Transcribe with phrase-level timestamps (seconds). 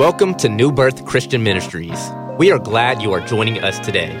[0.00, 2.10] Welcome to New Birth Christian Ministries.
[2.38, 4.16] We are glad you are joining us today.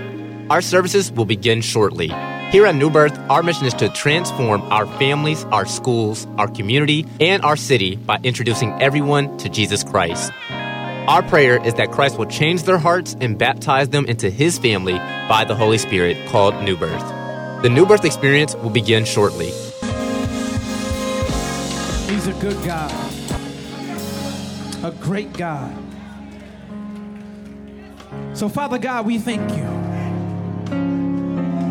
[0.50, 2.08] Our services will begin shortly.
[2.50, 7.06] Here at New Birth, our mission is to transform our families, our schools, our community,
[7.18, 10.30] and our city by introducing everyone to Jesus Christ.
[10.50, 14.98] Our prayer is that Christ will change their hearts and baptize them into his family
[15.30, 17.08] by the Holy Spirit called New Birth.
[17.62, 19.46] The New Birth experience will begin shortly.
[22.12, 23.09] He's a good God,
[24.82, 25.74] a great God.
[28.34, 29.66] So, Father God, we thank you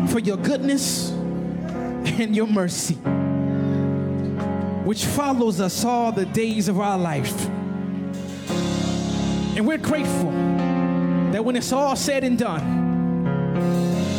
[0.08, 2.94] for your goodness and your mercy,
[4.84, 7.46] which follows us all the days of our life.
[9.56, 10.30] And we're grateful
[11.32, 12.78] that when it's all said and done,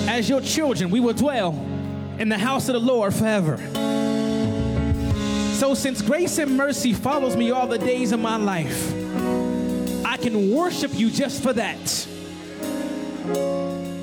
[0.10, 1.52] as your children, we will dwell
[2.20, 3.58] in the house of the Lord forever.
[5.62, 8.92] So, since grace and mercy follows me all the days of my life,
[10.04, 12.08] I can worship you just for that.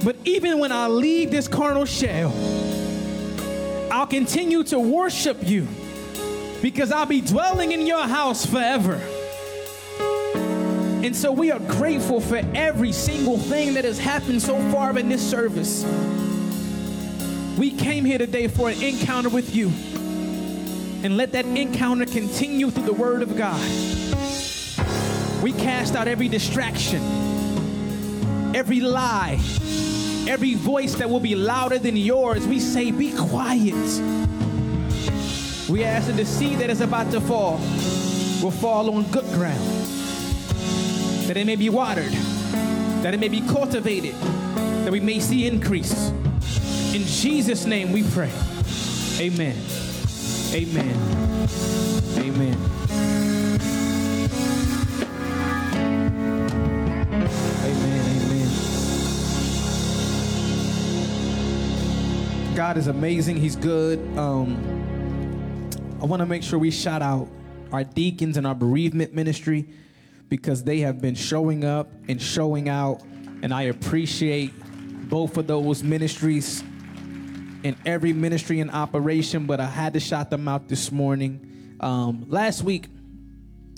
[0.04, 2.32] But even when I leave this carnal shell,
[3.90, 5.66] I'll continue to worship you
[6.62, 8.94] because I'll be dwelling in your house forever.
[11.04, 15.08] And so we are grateful for every single thing that has happened so far in
[15.08, 15.84] this service.
[17.58, 19.72] We came here today for an encounter with you.
[21.04, 23.60] And let that encounter continue through the Word of God.
[25.42, 27.00] We cast out every distraction,
[28.54, 29.38] every lie,
[30.28, 32.46] every voice that will be louder than yours.
[32.46, 33.74] We say, Be quiet.
[35.68, 37.58] We ask that the seed that is about to fall
[38.42, 39.68] will fall on good ground,
[41.28, 42.12] that it may be watered,
[43.02, 44.14] that it may be cultivated,
[44.84, 46.10] that we may see increase.
[46.92, 48.32] In Jesus' name we pray.
[49.20, 49.56] Amen.
[50.50, 50.96] Amen.
[52.16, 52.56] Amen.
[57.64, 58.04] Amen.
[58.16, 58.48] Amen.
[62.56, 63.36] God is amazing.
[63.36, 63.98] He's good.
[64.16, 67.28] Um, I want to make sure we shout out
[67.70, 69.68] our deacons and our bereavement ministry
[70.30, 73.02] because they have been showing up and showing out,
[73.42, 74.54] and I appreciate
[75.10, 76.64] both of those ministries
[77.62, 81.76] in every ministry in operation, but I had to shout them out this morning.
[81.80, 82.86] Um, last week,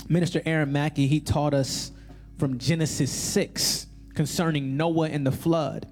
[0.08, 1.92] Minister Aaron Mackey, he taught us
[2.38, 5.86] from Genesis 6 concerning Noah and the flood.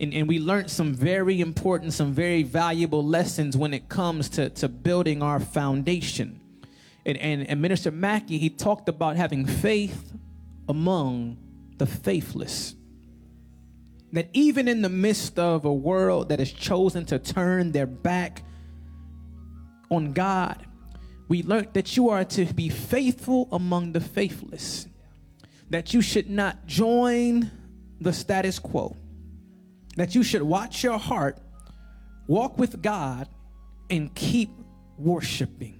[0.00, 4.50] And, and we learned some very important, some very valuable lessons when it comes to,
[4.50, 6.40] to building our foundation.
[7.04, 10.12] And, and, and Minister Mackey, he talked about having faith
[10.68, 11.38] among
[11.78, 12.74] the faithless
[14.12, 18.42] that even in the midst of a world that has chosen to turn their back
[19.90, 20.64] on God,
[21.28, 24.86] we learned that you are to be faithful among the faithless,
[25.70, 27.50] that you should not join
[28.00, 28.96] the status quo,
[29.96, 31.38] that you should watch your heart,
[32.26, 33.28] walk with God,
[33.90, 34.50] and keep
[34.96, 35.74] worshiping.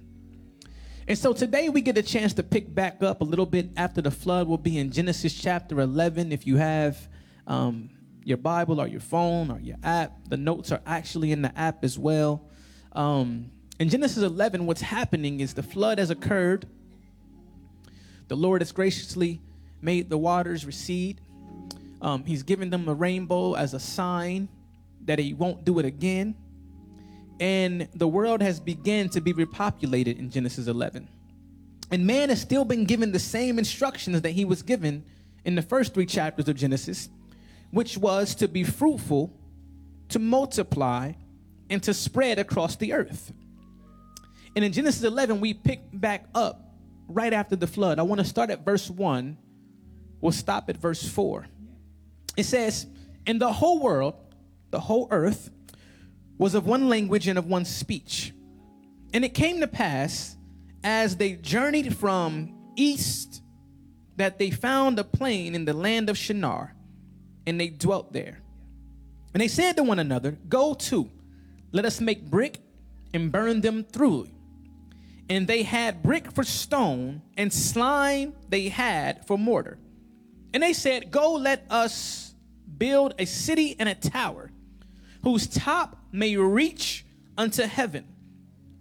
[1.07, 3.99] And so today we get a chance to pick back up a little bit after
[3.99, 4.47] the flood.
[4.47, 6.31] We'll be in Genesis chapter 11.
[6.31, 7.09] If you have
[7.47, 7.89] um,
[8.29, 10.13] your Bible or your phone or your app.
[10.29, 12.45] The notes are actually in the app as well.
[12.93, 16.67] Um, in Genesis 11, what's happening is the flood has occurred.
[18.27, 19.41] The Lord has graciously
[19.81, 21.21] made the waters recede.
[22.01, 24.47] Um, he's given them a rainbow as a sign
[25.05, 26.35] that he won't do it again.
[27.39, 31.07] And the world has begun to be repopulated in Genesis 11.
[31.91, 35.03] And man has still been given the same instructions that he was given
[35.45, 37.09] in the first three chapters of Genesis
[37.71, 39.33] which was to be fruitful,
[40.09, 41.13] to multiply,
[41.69, 43.31] and to spread across the earth.
[44.55, 46.73] And in Genesis 11, we pick back up
[47.07, 47.99] right after the flood.
[47.99, 49.37] I want to start at verse 1.
[50.21, 51.47] We'll stop at verse 4.
[52.35, 52.87] It says,
[53.27, 54.15] And the whole world,
[54.71, 55.51] the whole earth,
[56.37, 58.33] was of one language and of one speech.
[59.13, 60.35] And it came to pass,
[60.83, 63.43] as they journeyed from east,
[64.15, 66.73] that they found a plain in the land of Shinar
[67.49, 68.39] and they dwelt there.
[69.33, 71.09] And they said to one another, Go to,
[71.71, 72.59] let us make brick
[73.13, 74.29] and burn them through.
[75.29, 79.77] And they had brick for stone, and slime they had for mortar.
[80.53, 82.33] And they said, Go, let us
[82.77, 84.51] build a city and a tower,
[85.23, 87.05] whose top may reach
[87.37, 88.05] unto heaven,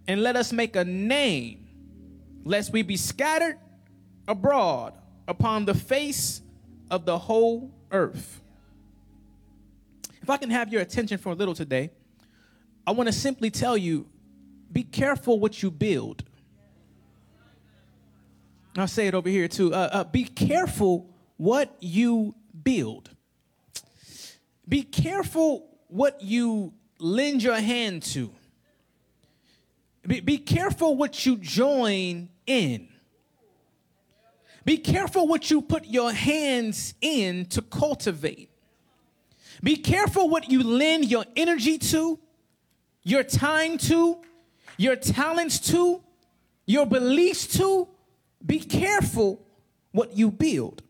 [0.06, 1.68] and let us make a name,
[2.44, 3.58] lest we be scattered
[4.26, 4.94] abroad
[5.26, 6.42] upon the face
[6.90, 8.40] of the whole earth.
[10.28, 11.88] If I can have your attention for a little today,
[12.86, 14.06] I want to simply tell you
[14.70, 16.22] be careful what you build.
[18.76, 19.72] I'll say it over here too.
[19.72, 21.08] Uh, uh, be careful
[21.38, 23.08] what you build.
[24.68, 28.30] Be careful what you lend your hand to.
[30.06, 32.88] Be, be careful what you join in.
[34.66, 38.50] Be careful what you put your hands in to cultivate.
[39.62, 42.18] Be careful what you lend your energy to,
[43.02, 44.18] your time to,
[44.76, 46.02] your talents to,
[46.66, 47.88] your beliefs to.
[48.44, 49.44] Be careful
[49.92, 50.82] what you build.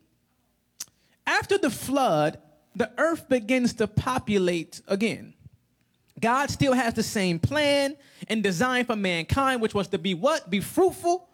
[1.26, 2.38] After the flood,
[2.74, 5.34] the earth begins to populate again.
[6.20, 7.96] God still has the same plan
[8.28, 10.50] and design for mankind, which was to be what?
[10.50, 11.28] Be fruitful,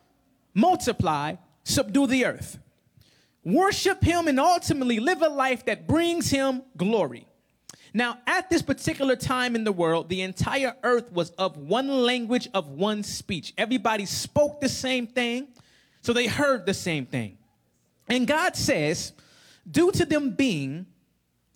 [0.53, 2.59] multiply, subdue the earth.
[3.45, 7.27] Worship Him and ultimately live a life that brings Him glory.
[7.93, 12.49] Now, at this particular time in the world, the entire earth was of one language,
[12.53, 13.55] of one speech.
[13.57, 15.49] Everybody spoke the same thing,
[16.01, 17.39] so they heard the same thing.
[18.09, 19.13] And God says,
[19.71, 20.87] due to them being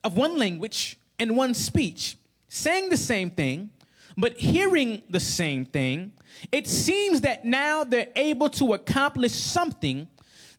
[0.04, 2.16] of one language and one speech,
[2.48, 3.70] saying the same thing,
[4.16, 6.12] but hearing the same thing,
[6.52, 10.06] it seems that now they're able to accomplish something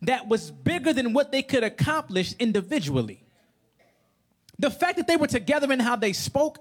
[0.01, 3.23] that was bigger than what they could accomplish individually.
[4.57, 6.59] The fact that they were together and how they spoke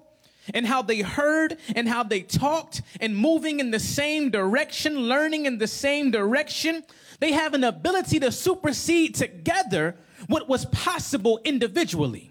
[0.54, 5.46] and how they heard and how they talked and moving in the same direction, learning
[5.46, 6.84] in the same direction,
[7.20, 9.96] they have an ability to supersede together
[10.26, 12.30] what was possible individually.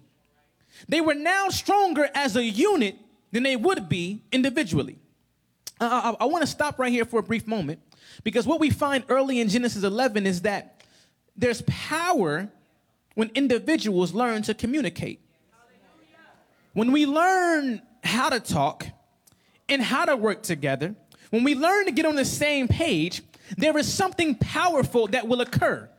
[0.87, 2.97] They were now stronger as a unit
[3.31, 4.99] than they would be individually.
[5.79, 7.79] I, I, want to stop right here for a brief moment
[8.23, 10.76] because what we find early in Genesis 11 is that
[11.37, 12.49] there's power
[13.15, 15.21] when individuals learn to communicate.
[16.73, 18.85] When we learn how to talk
[19.69, 20.95] and how to work together,
[21.29, 23.21] when we learn to get on the same page,
[23.57, 25.89] there is something powerful that will occur.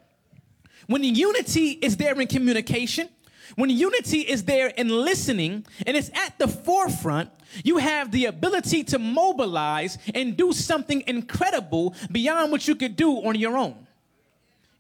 [0.86, 3.08] When unity is there in communication,
[3.56, 7.30] when unity is there in listening and it's at the forefront,
[7.64, 13.10] you have the ability to mobilize and do something incredible beyond what you could do
[13.26, 13.87] on your own.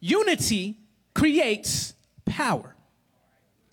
[0.00, 0.78] Unity
[1.14, 2.74] creates power.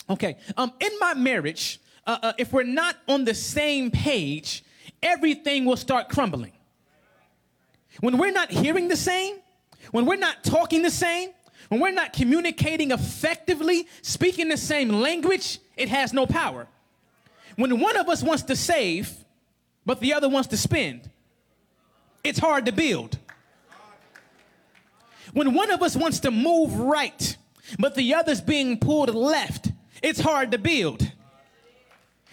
[0.10, 4.64] Okay, um, in my marriage, uh, uh, if we're not on the same page,
[5.02, 6.52] everything will start crumbling.
[8.02, 9.38] When we're not hearing the same,
[9.92, 11.30] when we're not talking the same,
[11.70, 16.68] when we're not communicating effectively, speaking the same language, it has no power.
[17.56, 19.12] When one of us wants to save,
[19.86, 21.10] but the other wants to spend,
[22.24, 23.18] it's hard to build.
[25.36, 27.38] When one of us wants to move right,
[27.78, 29.72] but the other's being pulled left,
[30.02, 31.12] it's hard to build.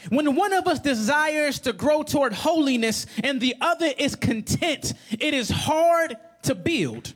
[0.08, 5.34] When one of us desires to grow toward holiness and the other is content, it
[5.34, 7.12] is hard to build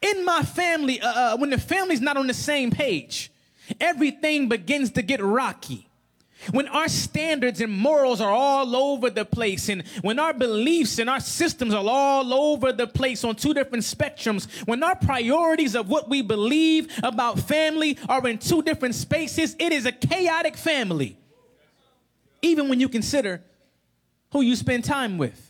[0.00, 3.30] in my family, uh, uh, when the family's not on the same page,
[3.80, 5.87] everything begins to get rocky.
[6.52, 11.10] When our standards and morals are all over the place, and when our beliefs and
[11.10, 15.88] our systems are all over the place on two different spectrums, when our priorities of
[15.88, 21.18] what we believe about family are in two different spaces, it is a chaotic family.
[22.40, 23.42] Even when you consider
[24.32, 25.47] who you spend time with.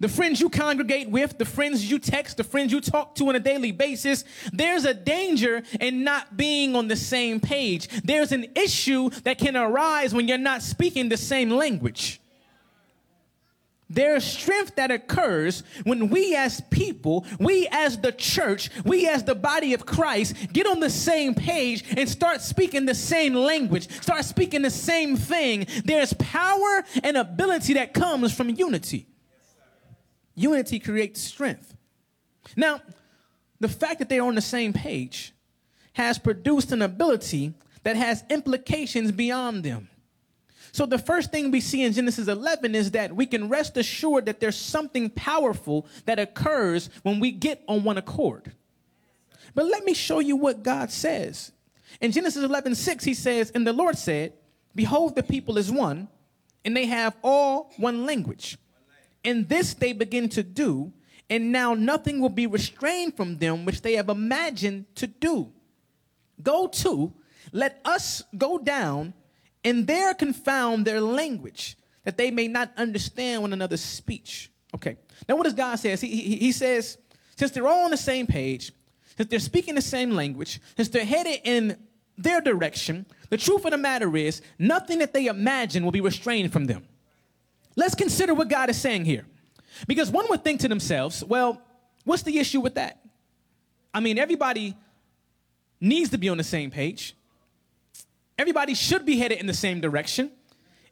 [0.00, 3.36] The friends you congregate with, the friends you text, the friends you talk to on
[3.36, 7.88] a daily basis, there's a danger in not being on the same page.
[8.04, 12.20] There's an issue that can arise when you're not speaking the same language.
[13.90, 19.34] There's strength that occurs when we as people, we as the church, we as the
[19.34, 24.26] body of Christ get on the same page and start speaking the same language, start
[24.26, 25.66] speaking the same thing.
[25.86, 29.06] There's power and ability that comes from unity.
[30.38, 31.74] Unity creates strength.
[32.56, 32.80] Now,
[33.60, 35.32] the fact that they're on the same page
[35.94, 39.88] has produced an ability that has implications beyond them.
[40.70, 44.26] So, the first thing we see in Genesis 11 is that we can rest assured
[44.26, 48.52] that there's something powerful that occurs when we get on one accord.
[49.54, 51.52] But let me show you what God says.
[52.00, 54.34] In Genesis 11 6, he says, And the Lord said,
[54.74, 56.06] Behold, the people is one,
[56.64, 58.58] and they have all one language.
[59.24, 60.92] And this they begin to do,
[61.28, 65.52] and now nothing will be restrained from them which they have imagined to do.
[66.42, 67.12] Go to,
[67.52, 69.14] let us go down,
[69.64, 74.50] and there confound their language, that they may not understand one another's speech.
[74.74, 74.96] Okay,
[75.28, 75.96] now what does God say?
[75.96, 76.98] He, he, he says,
[77.36, 78.72] since they're all on the same page,
[79.16, 81.76] since they're speaking the same language, since they're headed in
[82.16, 86.52] their direction, the truth of the matter is, nothing that they imagine will be restrained
[86.52, 86.86] from them.
[87.78, 89.24] Let's consider what God is saying here.
[89.86, 91.62] Because one would think to themselves, well,
[92.02, 92.98] what's the issue with that?
[93.94, 94.76] I mean, everybody
[95.80, 97.14] needs to be on the same page.
[98.36, 100.32] Everybody should be headed in the same direction.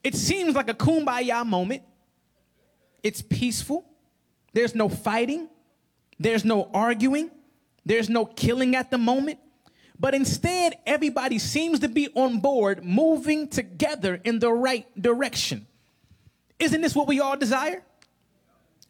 [0.04, 1.82] It seems like a kumbaya moment.
[3.02, 3.84] It's peaceful.
[4.52, 5.48] There's no fighting.
[6.20, 7.32] There's no arguing.
[7.84, 9.40] There's no killing at the moment.
[9.98, 15.66] But instead, everybody seems to be on board, moving together in the right direction.
[16.58, 17.82] Isn't this what we all desire?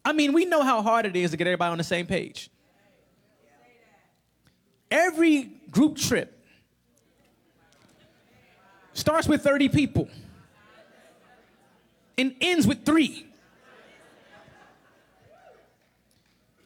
[0.04, 2.48] I mean, we know how hard it is to get everybody on the same page.
[4.90, 6.32] Every group trip
[8.92, 10.08] starts with 30 people
[12.16, 13.26] and ends with three.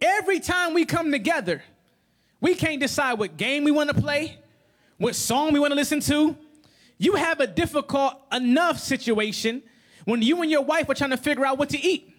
[0.02, 1.62] Every time we come together,
[2.40, 4.38] we can't decide what game we want to play,
[4.98, 6.36] what song we want to listen to.
[6.98, 9.62] You have a difficult enough situation
[10.04, 12.14] when you and your wife are trying to figure out what to eat.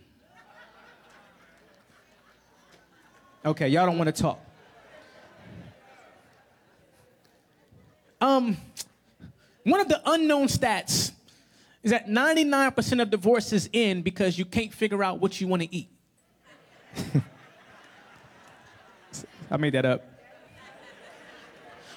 [3.43, 4.39] Okay, y'all don't want to talk.
[8.19, 8.55] Um,
[9.63, 11.11] one of the unknown stats
[11.81, 15.75] is that 99% of divorces end because you can't figure out what you want to
[15.75, 15.89] eat.
[19.49, 20.07] I made that up.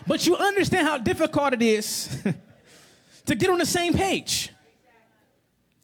[0.07, 2.23] But you understand how difficult it is
[3.27, 4.51] to get on the same page.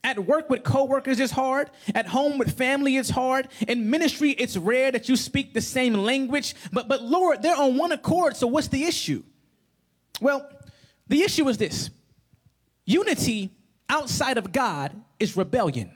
[0.02, 1.70] At work with coworkers, it's hard.
[1.94, 3.48] At home with family, it's hard.
[3.68, 6.54] In ministry, it's rare that you speak the same language.
[6.72, 9.22] But, but Lord, they're on one accord, so what's the issue?
[10.20, 10.48] Well,
[11.08, 11.90] the issue is this
[12.86, 13.50] unity
[13.88, 15.94] outside of God is rebellion.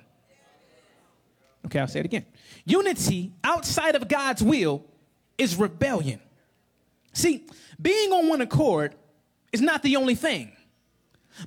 [1.67, 2.27] Okay, I'll say it again.
[2.67, 4.85] Unity outside of God's will
[5.39, 6.21] is rebellion.
[7.13, 7.47] See,
[7.81, 8.95] being on one accord
[9.53, 10.53] is not the only thing,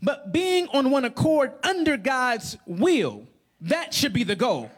[0.01, 3.27] but being on one accord under God's will,
[3.61, 4.71] that should be the goal.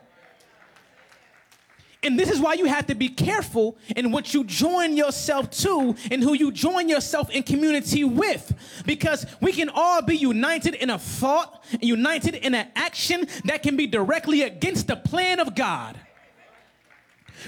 [2.01, 5.95] And this is why you have to be careful in what you join yourself to
[6.09, 8.53] and who you join yourself in community with.
[8.85, 13.75] Because we can all be united in a thought, united in an action that can
[13.75, 15.99] be directly against the plan of God.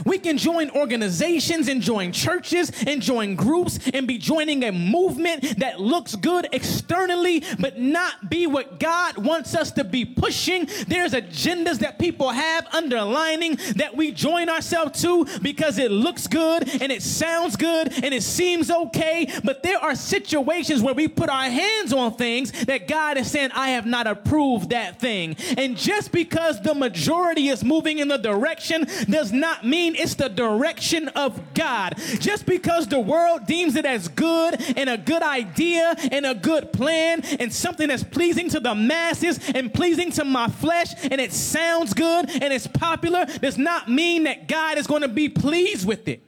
[0.05, 5.59] We can join organizations and join churches and join groups and be joining a movement
[5.59, 10.67] that looks good externally, but not be what God wants us to be pushing.
[10.87, 16.69] There's agendas that people have underlining that we join ourselves to because it looks good
[16.81, 19.27] and it sounds good and it seems okay.
[19.43, 23.51] But there are situations where we put our hands on things that God is saying,
[23.53, 25.35] I have not approved that thing.
[25.57, 30.15] And just because the majority is moving in the direction does not mean mean it's
[30.15, 31.95] the direction of God.
[32.19, 36.71] Just because the world deems it as good and a good idea and a good
[36.71, 41.33] plan and something that's pleasing to the masses and pleasing to my flesh and it
[41.33, 45.87] sounds good and it's popular does not mean that God is going to be pleased
[45.87, 46.21] with it.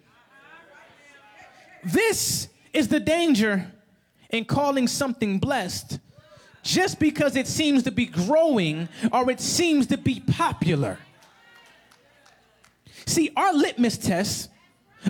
[1.84, 3.72] This is the danger
[4.30, 6.00] in calling something blessed
[6.64, 10.98] just because it seems to be growing or it seems to be popular.
[13.06, 14.50] See, our litmus test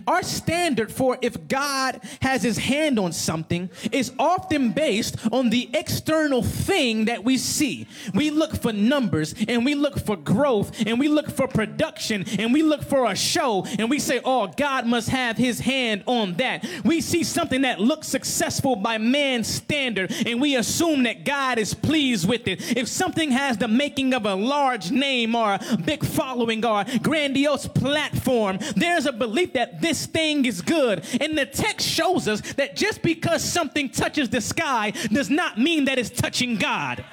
[0.08, 5.70] our standard for if God has his hand on something is often based on the
[5.74, 7.88] external thing that we see.
[8.14, 12.54] We look for numbers and we look for growth and we look for production and
[12.54, 16.34] we look for a show and we say, oh, God must have his hand on
[16.36, 16.66] that.
[16.84, 21.74] We see something that looks successful by man's standard and we assume that God is
[21.74, 22.78] pleased with it.
[22.78, 27.68] If something has the making of a large name or a big following or grandiose
[27.68, 31.06] platform, there's a belief that this thing is good.
[31.22, 35.86] And the text shows us that just because something touches the sky does not mean
[35.86, 37.04] that it's touching God.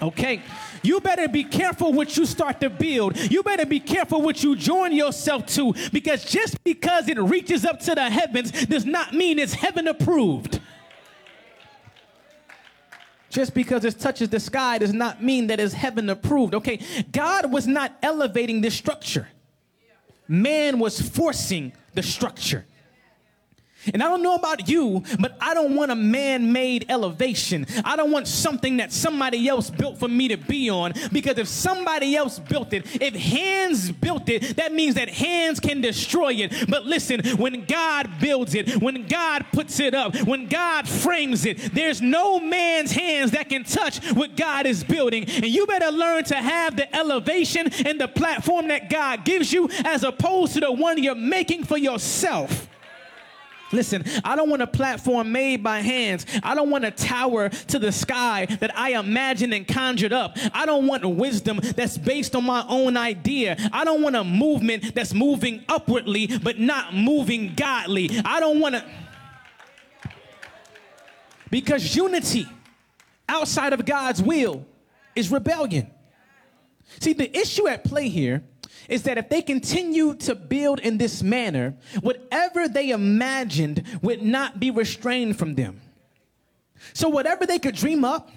[0.00, 0.42] Okay.
[0.82, 3.16] You better be careful what you start to build.
[3.30, 7.80] You better be careful what you join yourself to because just because it reaches up
[7.80, 10.60] to the heavens does not mean it's heaven approved.
[13.28, 16.54] Just because it touches the sky does not mean that it's heaven approved.
[16.54, 16.80] Okay,
[17.12, 19.28] God was not elevating this structure
[20.28, 22.66] man was forcing the structure.
[23.92, 27.66] And I don't know about you, but I don't want a man made elevation.
[27.84, 31.48] I don't want something that somebody else built for me to be on because if
[31.48, 36.68] somebody else built it, if hands built it, that means that hands can destroy it.
[36.68, 41.74] But listen, when God builds it, when God puts it up, when God frames it,
[41.74, 45.24] there's no man's hands that can touch what God is building.
[45.24, 49.68] And you better learn to have the elevation and the platform that God gives you
[49.84, 52.67] as opposed to the one you're making for yourself.
[53.72, 56.24] Listen, I don't want a platform made by hands.
[56.42, 60.36] I don't want a tower to the sky that I imagined and conjured up.
[60.52, 63.56] I don't want wisdom that's based on my own idea.
[63.72, 68.10] I don't want a movement that's moving upwardly but not moving godly.
[68.24, 68.84] I don't want to.
[71.50, 72.46] Because unity
[73.28, 74.66] outside of God's will
[75.14, 75.90] is rebellion.
[77.00, 78.42] See, the issue at play here
[78.88, 84.58] is that if they continue to build in this manner, whatever they imagined would not
[84.58, 85.80] be restrained from them.
[86.94, 88.30] So, whatever they could dream up,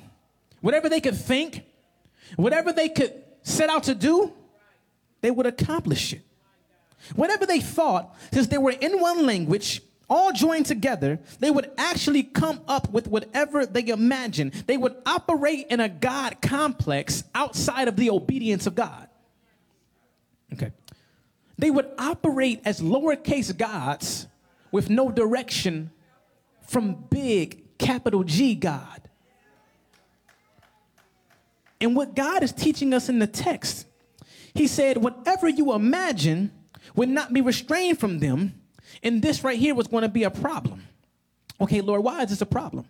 [0.60, 1.64] whatever they could think,
[2.36, 4.34] whatever they could set out to do,
[5.22, 6.22] they would accomplish it.
[7.16, 12.24] Whatever they thought, since they were in one language, all joined together, they would actually
[12.24, 14.52] come up with whatever they imagined.
[14.52, 19.08] They would operate in a God complex outside of the obedience of God.
[20.54, 20.72] Okay.
[21.58, 24.28] They would operate as lowercase gods
[24.72, 25.92] with no direction
[26.68, 29.02] from big capital G God.
[31.80, 33.88] And what God is teaching us in the text,
[34.54, 36.52] He said, whatever you imagine
[36.96, 38.62] would not be restrained from them.
[39.04, 40.84] And this right here was going to be a problem.
[41.60, 42.86] Okay, Lord, why is this a problem?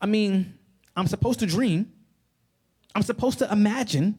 [0.00, 0.54] I mean,
[0.96, 1.92] I'm supposed to dream,
[2.94, 4.18] I'm supposed to imagine,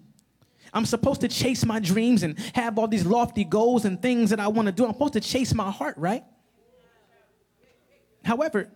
[0.76, 4.42] I'm supposed to chase my dreams and have all these lofty goals and things that
[4.42, 4.86] I want to do.
[4.86, 6.24] I'm supposed to chase my heart, right?
[8.26, 8.70] However,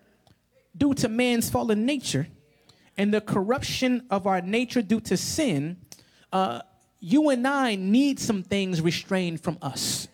[0.76, 2.28] due to man's fallen nature
[2.98, 5.78] and the corruption of our nature due to sin,
[6.32, 6.62] uh,
[7.02, 10.08] you and I need some things restrained from us.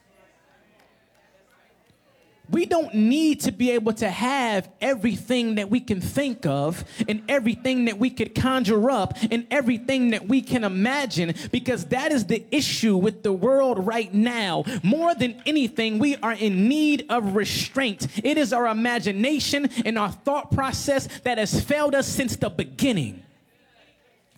[2.49, 7.23] We don't need to be able to have everything that we can think of and
[7.27, 12.25] everything that we could conjure up and everything that we can imagine because that is
[12.25, 14.63] the issue with the world right now.
[14.83, 18.07] More than anything, we are in need of restraint.
[18.23, 23.23] It is our imagination and our thought process that has failed us since the beginning.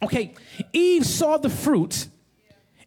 [0.03, 0.35] Okay,
[0.73, 2.07] Eve saw the fruit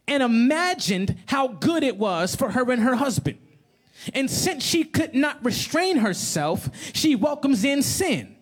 [0.07, 3.37] and imagined how good it was for her and her husband.
[4.13, 8.35] And since she could not restrain herself, she welcomes in sin.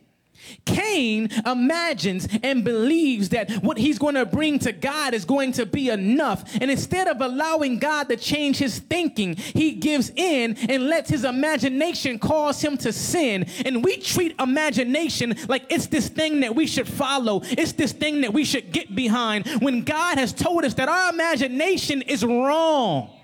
[0.65, 5.65] Cain imagines and believes that what he's going to bring to God is going to
[5.65, 6.43] be enough.
[6.59, 11.23] And instead of allowing God to change his thinking, he gives in and lets his
[11.23, 13.45] imagination cause him to sin.
[13.65, 18.21] And we treat imagination like it's this thing that we should follow, it's this thing
[18.21, 23.18] that we should get behind when God has told us that our imagination is wrong.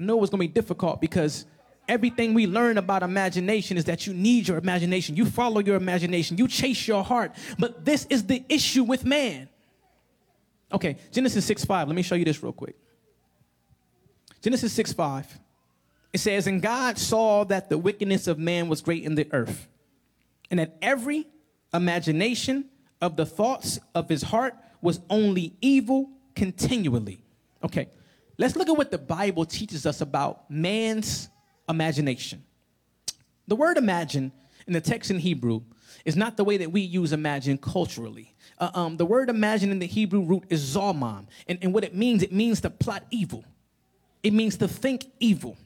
[0.00, 1.44] I know it was going to be difficult because
[1.86, 5.14] everything we learn about imagination is that you need your imagination.
[5.14, 6.38] You follow your imagination.
[6.38, 7.32] You chase your heart.
[7.58, 9.48] But this is the issue with man.
[10.72, 11.88] Okay, Genesis 6 5.
[11.88, 12.76] Let me show you this real quick.
[14.40, 15.38] Genesis 6 5.
[16.12, 19.68] It says, And God saw that the wickedness of man was great in the earth,
[20.50, 21.26] and that every
[21.74, 22.66] imagination
[23.02, 27.22] of the thoughts of his heart was only evil continually.
[27.62, 27.88] Okay,
[28.40, 31.28] Let's look at what the Bible teaches us about man's
[31.68, 32.42] imagination.
[33.46, 34.32] The word imagine
[34.66, 35.60] in the text in Hebrew
[36.06, 38.34] is not the way that we use imagine culturally.
[38.56, 41.26] Uh, um, the word imagine in the Hebrew root is zalman.
[41.48, 43.44] And, and what it means, it means to plot evil,
[44.22, 45.58] it means to think evil.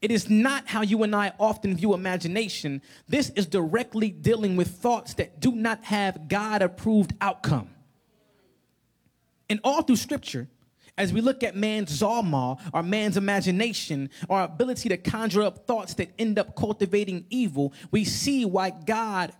[0.00, 2.80] It is not how you and I often view imagination.
[3.08, 7.70] This is directly dealing with thoughts that do not have God approved outcome.
[9.50, 10.48] And all through scripture,
[10.96, 15.94] as we look at man's zalma, or man's imagination, our ability to conjure up thoughts
[15.94, 19.32] that end up cultivating evil, we see why God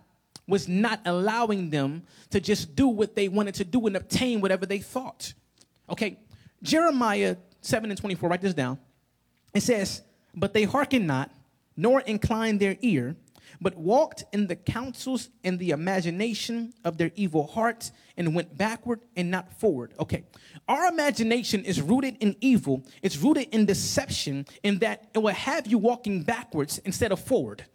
[0.47, 4.65] was not allowing them to just do what they wanted to do and obtain whatever
[4.65, 5.33] they thought.
[5.89, 6.19] Okay,
[6.61, 8.77] Jeremiah 7 and 24, write this down.
[9.53, 10.01] It says,
[10.35, 11.31] But they hearken not,
[11.77, 13.15] nor inclined their ear,
[13.61, 19.01] but walked in the counsels and the imagination of their evil hearts and went backward
[19.15, 19.93] and not forward.
[19.99, 20.23] Okay,
[20.67, 25.67] our imagination is rooted in evil, it's rooted in deception, in that it will have
[25.67, 27.65] you walking backwards instead of forward.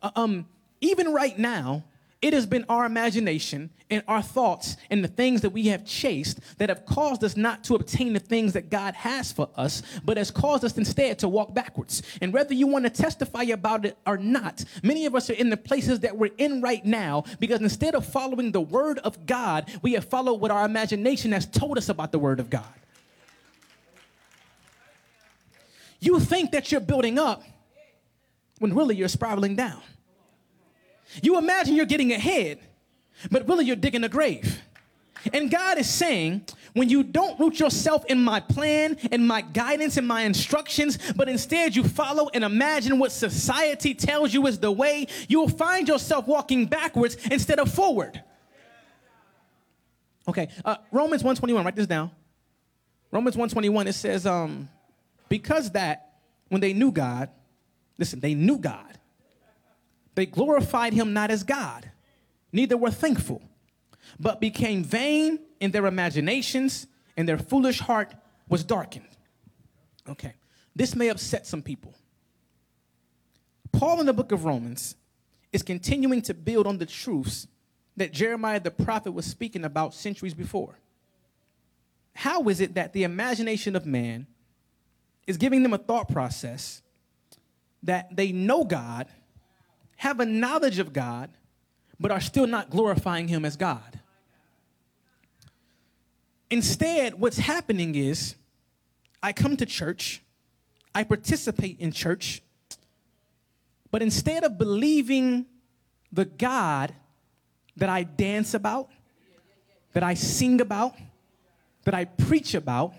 [0.00, 0.46] Uh, um,
[0.80, 1.84] even right now,
[2.22, 6.38] it has been our imagination and our thoughts and the things that we have chased
[6.58, 10.16] that have caused us not to obtain the things that God has for us, but
[10.16, 12.00] has caused us instead to walk backwards.
[12.20, 15.50] And whether you want to testify about it or not, many of us are in
[15.50, 19.68] the places that we're in right now because instead of following the word of God,
[19.82, 22.64] we have followed what our imagination has told us about the word of God.
[25.98, 27.42] You think that you're building up
[28.60, 29.82] when really you're spiraling down.
[31.20, 32.58] You imagine you're getting ahead,
[33.30, 34.60] but really you're digging a grave.
[35.32, 39.96] And God is saying, when you don't root yourself in my plan, in my guidance,
[39.96, 44.72] in my instructions, but instead you follow and imagine what society tells you is the
[44.72, 48.22] way, you will find yourself walking backwards instead of forward.
[50.26, 52.10] Okay, uh, Romans 121, write this down.
[53.10, 54.68] Romans 121, it says, um,
[55.28, 56.12] because that
[56.48, 57.28] when they knew God,
[57.98, 58.98] listen, they knew God,
[60.14, 61.90] they glorified him not as God,
[62.52, 63.42] neither were thankful
[64.18, 68.14] but became vain in their imaginations, and their foolish heart
[68.48, 69.06] was darkened.
[70.08, 70.34] Okay,
[70.74, 71.94] this may upset some people.
[73.70, 74.96] Paul in the book of Romans
[75.52, 77.46] is continuing to build on the truths
[77.96, 80.78] that Jeremiah the prophet was speaking about centuries before.
[82.14, 84.26] How is it that the imagination of man
[85.26, 86.82] is giving them a thought process
[87.82, 89.08] that they know God,
[90.02, 91.30] have a knowledge of God,
[92.00, 94.00] but are still not glorifying Him as God?
[96.50, 98.34] Instead, what's happening is
[99.22, 100.20] I come to church,
[100.92, 102.42] I participate in church,
[103.92, 105.46] but instead of believing
[106.12, 106.92] the God
[107.76, 108.90] that I dance about,
[109.92, 110.96] that I sing about,
[111.84, 112.92] that I preach about,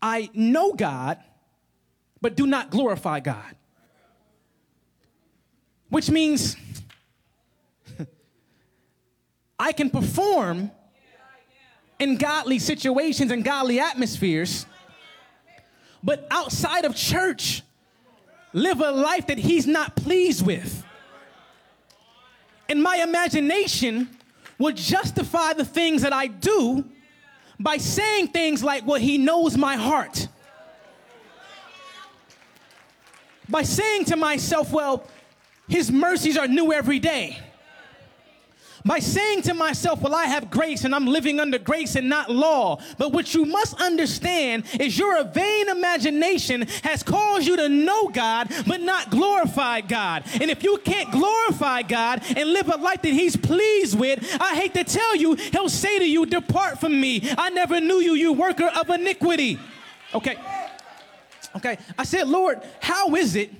[0.00, 1.18] I know God,
[2.22, 3.57] but do not glorify God.
[5.88, 6.56] Which means
[9.58, 10.70] I can perform
[11.98, 14.66] in godly situations and godly atmospheres,
[16.02, 17.62] but outside of church,
[18.52, 20.84] live a life that he's not pleased with.
[22.68, 24.08] And my imagination
[24.58, 26.84] will justify the things that I do
[27.58, 30.28] by saying things like, Well, he knows my heart.
[33.48, 35.04] By saying to myself, Well,
[35.68, 37.38] his mercies are new every day
[38.84, 42.30] by saying to myself, Well, I have grace and I'm living under grace and not
[42.30, 42.80] law.
[42.96, 48.50] But what you must understand is your vain imagination has caused you to know God,
[48.66, 50.24] but not glorify God.
[50.40, 54.54] And if you can't glorify God and live a life that He's pleased with, I
[54.54, 57.22] hate to tell you, He'll say to you, Depart from me.
[57.36, 59.58] I never knew you, you worker of iniquity.
[60.14, 60.36] Okay.
[61.56, 61.78] Okay.
[61.98, 63.50] I said, Lord, how is it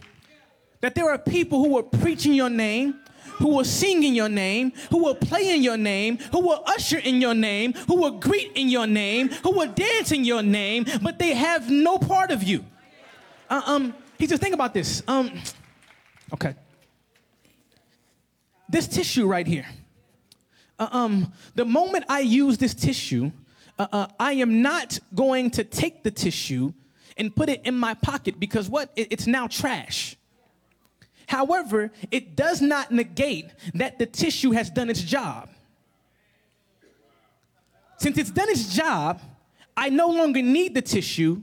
[0.81, 3.01] that there are people who are preaching your name?
[3.39, 7.21] who will singing your name, who will play in your name, who will usher in
[7.21, 11.35] your name, who will greet in your name, who will dancing your name, but they
[11.35, 12.65] have no part of you.
[13.49, 15.03] Uh, um, he says, think about this.
[15.07, 15.31] Um,
[16.35, 16.55] okay.
[18.69, 19.67] This tissue right here.
[20.79, 23.31] Uh, um, the moment I use this tissue,
[23.79, 26.73] uh, uh, I am not going to take the tissue
[27.17, 28.91] and put it in my pocket because what?
[28.95, 30.17] It, it's now trash.
[31.29, 35.51] However, it does not negate that the tissue has done its job.
[37.99, 39.21] Since it's done its job,
[39.77, 41.43] I no longer need the tissue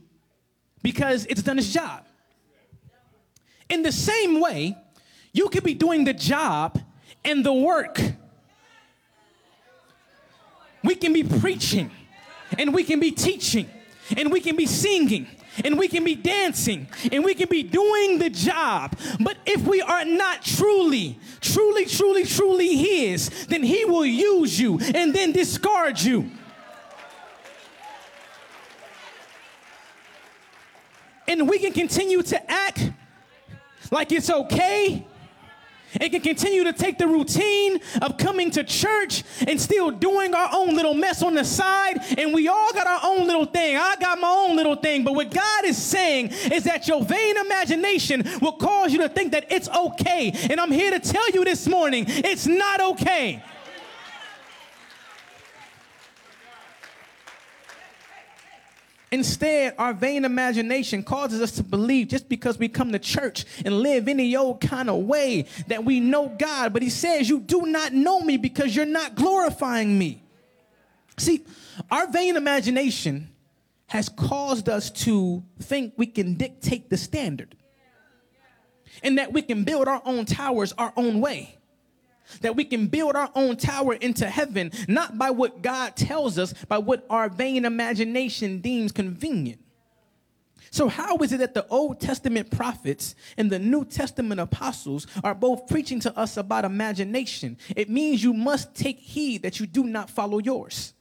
[0.81, 2.03] because it's done its job.
[3.69, 4.75] In the same way,
[5.33, 6.79] you could be doing the job
[7.23, 8.01] and the work.
[10.83, 11.91] We can be preaching
[12.57, 13.69] and we can be teaching
[14.17, 15.27] and we can be singing
[15.63, 18.97] and we can be dancing and we can be doing the job.
[19.19, 24.79] But if we are not truly, truly, truly, truly His, then He will use you
[24.93, 26.29] and then discard you.
[31.27, 32.91] And we can continue to act
[33.91, 35.05] like it's okay
[35.99, 40.49] and can continue to take the routine of coming to church and still doing our
[40.53, 41.99] own little mess on the side.
[42.17, 43.77] And we all got our own little thing.
[43.77, 45.03] I got my own little thing.
[45.03, 49.31] But what God is saying is that your vain imagination will cause you to think
[49.31, 50.31] that it's okay.
[50.49, 53.41] And I'm here to tell you this morning it's not okay.
[59.15, 63.79] Instead, our vain imagination causes us to believe just because we come to church and
[63.79, 66.73] live any old kind of way that we know God.
[66.73, 70.21] But he says, You do not know me because you're not glorifying me.
[71.15, 71.45] See,
[71.89, 73.29] our vain imagination
[73.87, 77.55] has caused us to think we can dictate the standard
[79.01, 81.57] and that we can build our own towers our own way
[82.41, 86.53] that we can build our own tower into heaven, not by what God tells us,
[86.65, 89.61] by what our vain imagination deems convenient.
[90.71, 95.33] So, how is it that the Old Testament prophets and the New Testament apostles are
[95.33, 97.57] both preaching to us about imagination?
[97.77, 100.93] It means you must take heed that you do not follow yours.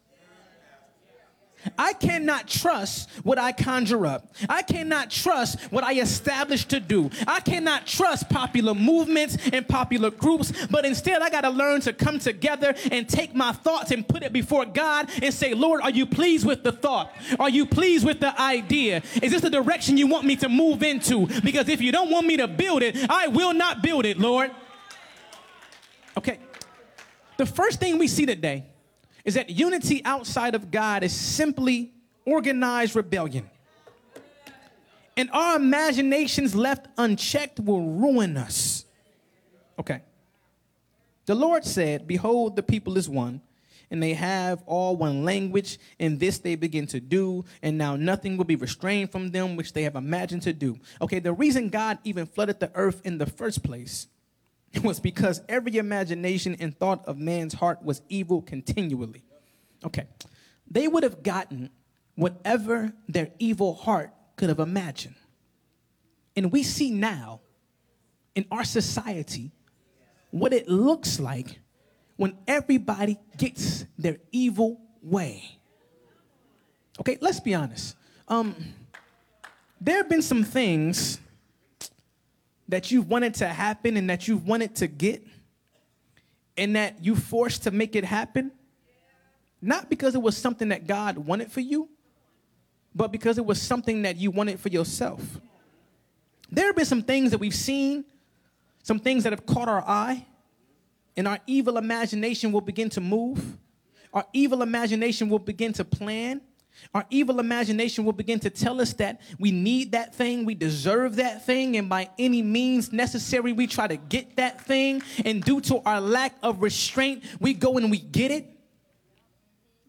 [1.78, 4.34] I cannot trust what I conjure up.
[4.48, 7.10] I cannot trust what I establish to do.
[7.26, 11.92] I cannot trust popular movements and popular groups, but instead I got to learn to
[11.92, 15.90] come together and take my thoughts and put it before God and say, Lord, are
[15.90, 17.12] you pleased with the thought?
[17.38, 19.02] Are you pleased with the idea?
[19.22, 21.26] Is this the direction you want me to move into?
[21.42, 24.50] Because if you don't want me to build it, I will not build it, Lord.
[26.16, 26.38] Okay.
[27.36, 28.64] The first thing we see today
[29.24, 31.92] is that unity outside of God is simply
[32.24, 33.48] organized rebellion.
[35.16, 38.84] And our imaginations left unchecked will ruin us.
[39.78, 40.02] Okay.
[41.26, 43.40] The Lord said, Behold, the people is one,
[43.90, 48.36] and they have all one language, and this they begin to do, and now nothing
[48.36, 50.78] will be restrained from them which they have imagined to do.
[51.00, 54.08] Okay, the reason God even flooded the earth in the first place
[54.82, 59.22] was because every imagination and thought of man's heart was evil continually.
[59.84, 60.06] Okay.
[60.70, 61.70] They would have gotten
[62.14, 65.16] whatever their evil heart could have imagined.
[66.36, 67.40] And we see now
[68.34, 69.52] in our society
[70.30, 71.60] what it looks like
[72.16, 75.58] when everybody gets their evil way.
[77.00, 77.96] Okay, let's be honest.
[78.28, 78.54] Um,
[79.80, 81.20] there have been some things
[82.68, 85.26] that you've wanted to happen and that you've wanted to get
[86.56, 88.52] and that you forced to make it happen,
[89.60, 91.88] not because it was something that God wanted for you,
[92.94, 95.20] but because it was something that you wanted for yourself.
[96.50, 98.04] There have been some things that we've seen,
[98.82, 100.24] some things that have caught our eye,
[101.16, 103.58] and our evil imagination will begin to move.
[104.12, 106.40] Our evil imagination will begin to plan
[106.92, 111.16] our evil imagination will begin to tell us that we need that thing, we deserve
[111.16, 115.02] that thing, and by any means necessary, we try to get that thing.
[115.24, 118.46] And due to our lack of restraint, we go and we get it.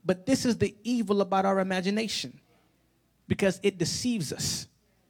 [0.05, 2.39] But this is the evil about our imagination
[3.27, 4.67] because it deceives us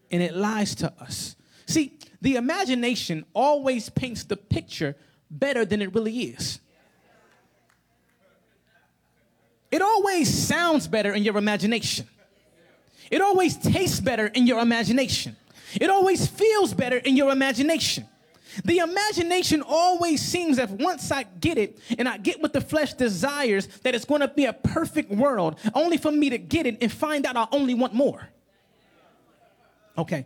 [0.10, 1.36] and it lies to us.
[1.66, 4.96] See, the imagination always paints the picture
[5.30, 6.60] better than it really is.
[9.76, 12.08] It always sounds better in your imagination.
[13.12, 15.36] It always tastes better in your imagination.
[15.74, 18.08] It always feels better in your imagination.
[18.64, 22.94] The imagination always seems that once I get it and I get what the flesh
[22.94, 26.78] desires, that it's going to be a perfect world, only for me to get it
[26.80, 28.30] and find out I only want more.
[29.98, 30.26] Okay.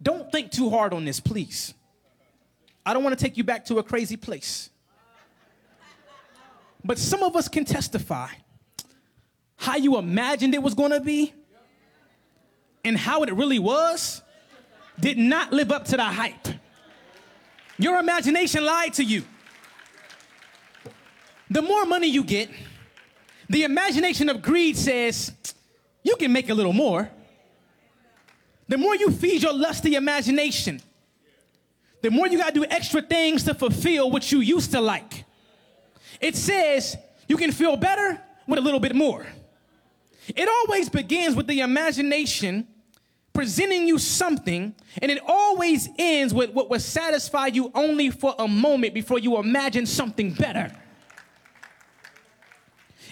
[0.00, 1.74] Don't think too hard on this, please.
[2.86, 4.70] I don't want to take you back to a crazy place.
[6.88, 8.28] But some of us can testify
[9.56, 11.34] how you imagined it was going to be
[12.82, 14.22] and how it really was
[14.98, 16.48] did not live up to the hype.
[17.76, 19.22] Your imagination lied to you.
[21.50, 22.48] The more money you get,
[23.50, 25.34] the imagination of greed says,
[26.02, 27.10] you can make a little more.
[28.66, 30.80] The more you feed your lusty imagination,
[32.00, 35.26] the more you gotta do extra things to fulfill what you used to like.
[36.20, 36.96] It says
[37.28, 39.26] you can feel better with a little bit more.
[40.28, 42.66] It always begins with the imagination
[43.32, 48.48] presenting you something, and it always ends with what will satisfy you only for a
[48.48, 50.72] moment before you imagine something better.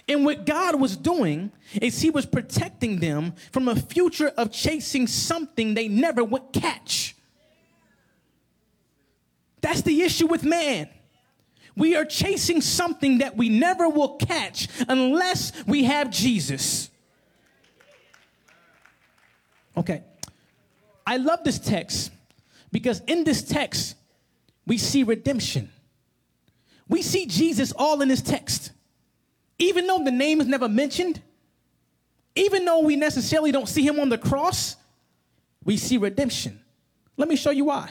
[0.08, 5.06] And what God was doing is He was protecting them from a future of chasing
[5.06, 7.14] something they never would catch.
[9.60, 10.88] That's the issue with man.
[11.76, 16.90] We are chasing something that we never will catch unless we have Jesus.
[19.76, 20.02] Okay.
[21.06, 22.10] I love this text
[22.72, 23.96] because in this text,
[24.66, 25.70] we see redemption.
[26.88, 28.72] We see Jesus all in this text.
[29.58, 31.20] Even though the name is never mentioned,
[32.34, 34.76] even though we necessarily don't see him on the cross,
[35.64, 36.60] we see redemption.
[37.16, 37.90] Let me show you why.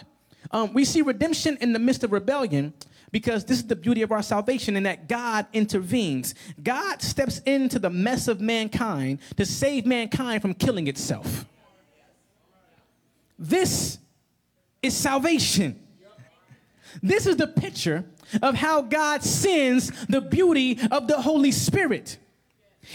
[0.51, 2.73] Um, we see redemption in the midst of rebellion
[3.11, 6.35] because this is the beauty of our salvation in that God intervenes.
[6.61, 11.45] God steps into the mess of mankind to save mankind from killing itself.
[13.37, 13.99] This
[14.81, 15.79] is salvation.
[17.01, 18.05] This is the picture
[18.41, 22.17] of how God sends the beauty of the Holy Spirit.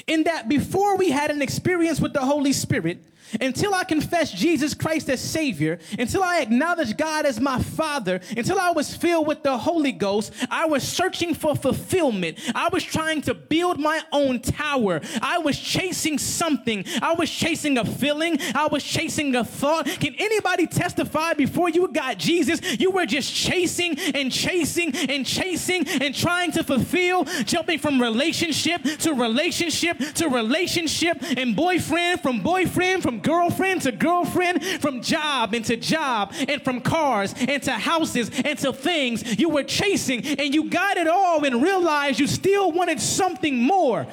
[0.06, 3.04] In that before we had an experience with the Holy Spirit,
[3.40, 8.58] until I confessed Jesus Christ as Savior, until I acknowledged God as my Father, until
[8.58, 12.38] I was filled with the Holy Ghost, I was searching for fulfillment.
[12.54, 15.00] I was trying to build my own tower.
[15.22, 16.84] I was chasing something.
[17.02, 18.38] I was chasing a feeling.
[18.54, 19.86] I was chasing a thought.
[19.86, 25.86] Can anybody testify before you got Jesus, you were just chasing and chasing and chasing
[25.88, 33.02] and trying to fulfill, jumping from relationship to relationship to relationship and boyfriend from boyfriend
[33.02, 39.38] from girlfriend to girlfriend, from job into job, and from cars into houses into things
[39.38, 44.06] you were chasing, and you got it all and realized you still wanted something more.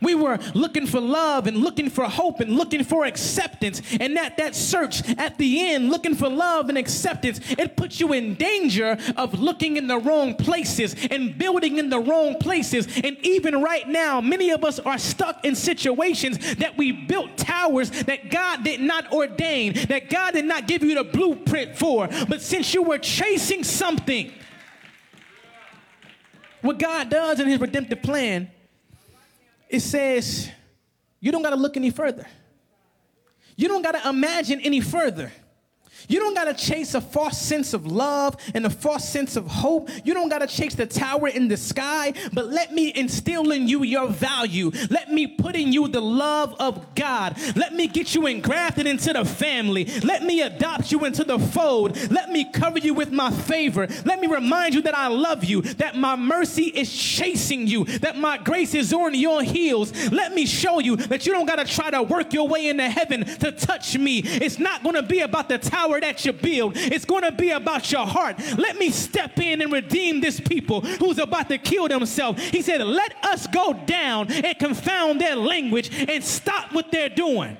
[0.00, 3.82] We were looking for love and looking for hope and looking for acceptance.
[3.98, 8.12] And that, that search at the end, looking for love and acceptance, it puts you
[8.12, 12.86] in danger of looking in the wrong places and building in the wrong places.
[13.02, 17.90] And even right now, many of us are stuck in situations that we built towers
[17.90, 22.08] that God did not ordain, that God did not give you the blueprint for.
[22.28, 24.32] But since you were chasing something,
[26.62, 28.50] what God does in his redemptive plan
[29.70, 30.50] it says
[31.20, 32.26] you don't got to look any further.
[33.56, 35.32] You don't got to imagine any further.
[36.08, 39.46] You don't got to chase a false sense of love and a false sense of
[39.46, 39.90] hope.
[40.04, 43.68] You don't got to chase the tower in the sky, but let me instill in
[43.68, 44.70] you your value.
[44.90, 47.36] Let me put in you the love of God.
[47.56, 49.86] Let me get you engrafted into the family.
[50.02, 51.96] Let me adopt you into the fold.
[52.10, 53.86] Let me cover you with my favor.
[54.04, 58.16] Let me remind you that I love you, that my mercy is chasing you, that
[58.16, 59.92] my grace is on your heels.
[60.10, 62.88] Let me show you that you don't got to try to work your way into
[62.88, 64.20] heaven to touch me.
[64.20, 66.76] It's not going to be about the tower tower that you build.
[66.76, 68.38] It's going to be about your heart.
[68.56, 72.42] Let me step in and redeem this people who's about to kill themselves.
[72.42, 77.56] He said, Let us go down and confound their language and stop what they're doing.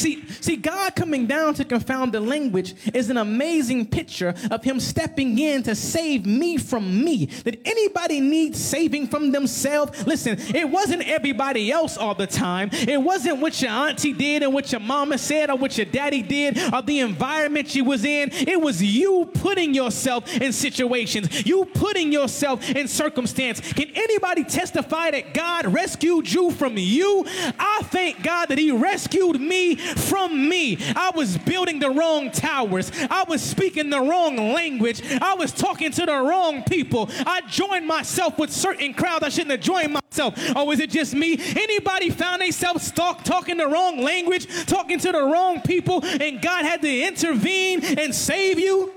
[0.00, 4.80] See, see, God coming down to confound the language is an amazing picture of Him
[4.80, 7.26] stepping in to save me from me.
[7.26, 10.06] Did anybody need saving from themselves?
[10.06, 12.70] Listen, it wasn't everybody else all the time.
[12.72, 16.22] It wasn't what your auntie did and what your mama said or what your daddy
[16.22, 18.30] did or the environment you was in.
[18.32, 23.60] It was you putting yourself in situations, you putting yourself in circumstance.
[23.60, 27.26] Can anybody testify that God rescued you from you?
[27.58, 30.78] I thank God that He rescued me from me.
[30.96, 32.90] I was building the wrong towers.
[33.10, 35.02] I was speaking the wrong language.
[35.20, 37.08] I was talking to the wrong people.
[37.26, 40.34] I joined myself with certain crowds I shouldn't have joined myself.
[40.56, 41.34] Oh, or was it just me?
[41.38, 46.64] Anybody found themselves stuck talking the wrong language, talking to the wrong people, and God
[46.64, 48.92] had to intervene and save you?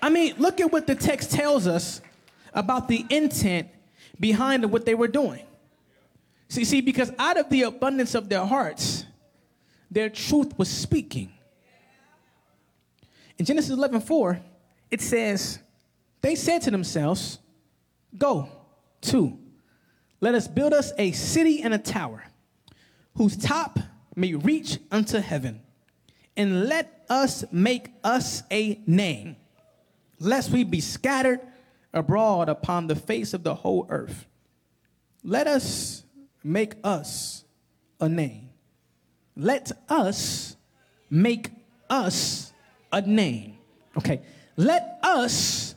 [0.00, 2.00] I mean, look at what the text tells us
[2.54, 3.68] about the intent
[4.18, 5.42] behind what they were doing.
[6.48, 9.04] See, see, because out of the abundance of their hearts,
[9.90, 11.32] their truth was speaking.
[13.38, 14.40] In Genesis 11 4,
[14.90, 15.58] it says,
[16.22, 17.38] They said to themselves,
[18.16, 18.48] Go
[19.02, 19.38] to,
[20.20, 22.24] let us build us a city and a tower,
[23.16, 23.78] whose top
[24.16, 25.60] may reach unto heaven,
[26.36, 29.36] and let us make us a name,
[30.18, 31.40] lest we be scattered
[31.92, 34.26] abroad upon the face of the whole earth.
[35.22, 36.04] Let us
[36.48, 37.44] make us
[38.00, 38.48] a name.
[39.36, 40.56] Let us
[41.10, 41.50] make
[41.90, 42.52] us
[42.90, 43.58] a name.
[43.96, 44.22] Okay.
[44.56, 45.74] Let us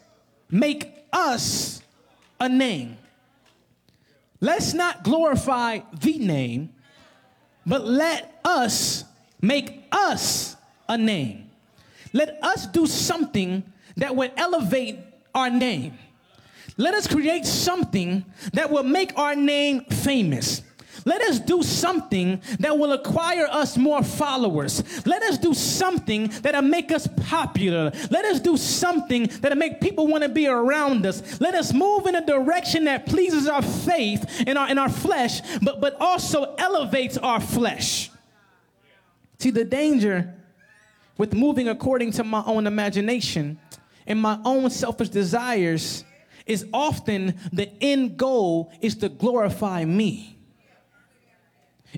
[0.49, 1.81] make us
[2.39, 2.97] a name.
[4.39, 6.73] Let's not glorify the name,
[7.65, 9.03] but let us
[9.41, 10.55] make us
[10.87, 11.51] a name.
[12.13, 13.63] Let us do something
[13.97, 14.99] that would elevate
[15.35, 15.93] our name.
[16.77, 20.61] Let us create something that will make our name famous.
[21.05, 25.05] Let us do something that will acquire us more followers.
[25.05, 27.91] Let us do something that'll make us popular.
[28.09, 31.41] Let us do something that'll make people want to be around us.
[31.41, 35.41] Let us move in a direction that pleases our faith and our, in our flesh,
[35.61, 38.11] but, but also elevates our flesh.
[39.39, 40.35] See, the danger
[41.17, 43.59] with moving according to my own imagination
[44.05, 46.03] and my own selfish desires
[46.45, 50.37] is often the end goal is to glorify me.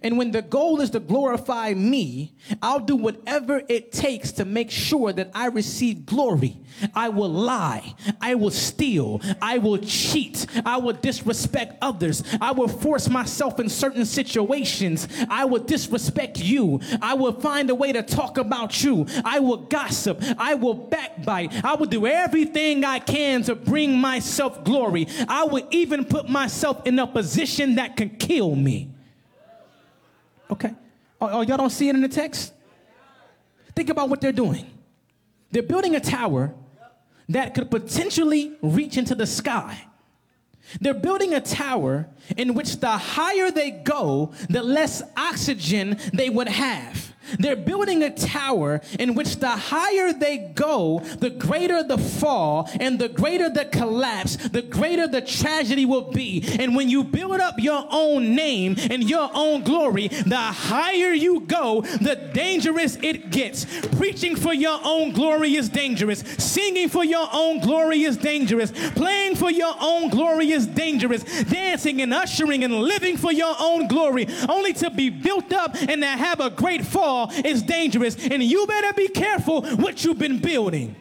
[0.02, 4.72] And when the goal is to glorify me, I'll do whatever it takes to make
[4.72, 6.58] sure that I receive glory.
[6.96, 7.94] I will lie.
[8.20, 9.22] I will steal.
[9.42, 10.48] I will cheat.
[10.66, 12.24] I will disrespect others.
[12.42, 15.08] I will force myself in certain situations.
[15.30, 16.80] I will disrespect you.
[17.02, 19.06] I will find a way to talk about you.
[19.24, 20.24] I will gossip.
[20.38, 21.64] I will backbite.
[21.64, 25.08] I will do everything I can to bring myself glory.
[25.28, 28.93] I will even put myself in a position that can kill me.
[30.50, 30.74] Okay.
[31.20, 32.54] Oh, y'all don't see it in the text?
[33.76, 34.66] Think about what they're doing.
[35.52, 36.54] They're building a tower
[37.30, 39.86] that could potentially reach into the sky.
[40.82, 42.08] They're building a tower
[42.38, 47.13] in which the higher they go, the less oxygen they would have.
[47.40, 53.00] They're building a tower in which the higher they go, the greater the fall and
[53.00, 56.44] the greater the collapse, the greater the tragedy will be.
[56.60, 61.42] And when you build up your own name and your own glory, the higher you
[61.42, 63.66] go, the dangerous it gets.
[63.98, 66.20] Preaching for your own glory is dangerous.
[66.20, 68.72] Singing for your own glory is dangerous.
[68.92, 71.24] Playing for your own glory is dangerous.
[71.44, 76.02] Dancing and ushering and living for your own glory, only to be built up and
[76.02, 77.13] to have a great fall
[77.44, 80.96] is dangerous, and you better be careful what you've been building.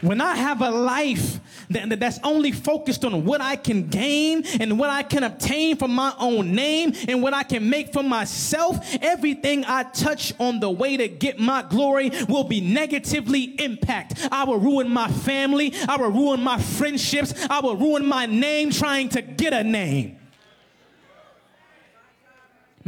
[0.00, 4.78] When I have a life that, that's only focused on what I can gain and
[4.78, 8.78] what I can obtain from my own name and what I can make for myself,
[9.02, 14.28] everything I touch on the way to get my glory will be negatively impact.
[14.32, 15.74] I will ruin my family.
[15.86, 17.34] I will ruin my friendships.
[17.50, 20.19] I will ruin my name trying to get a name.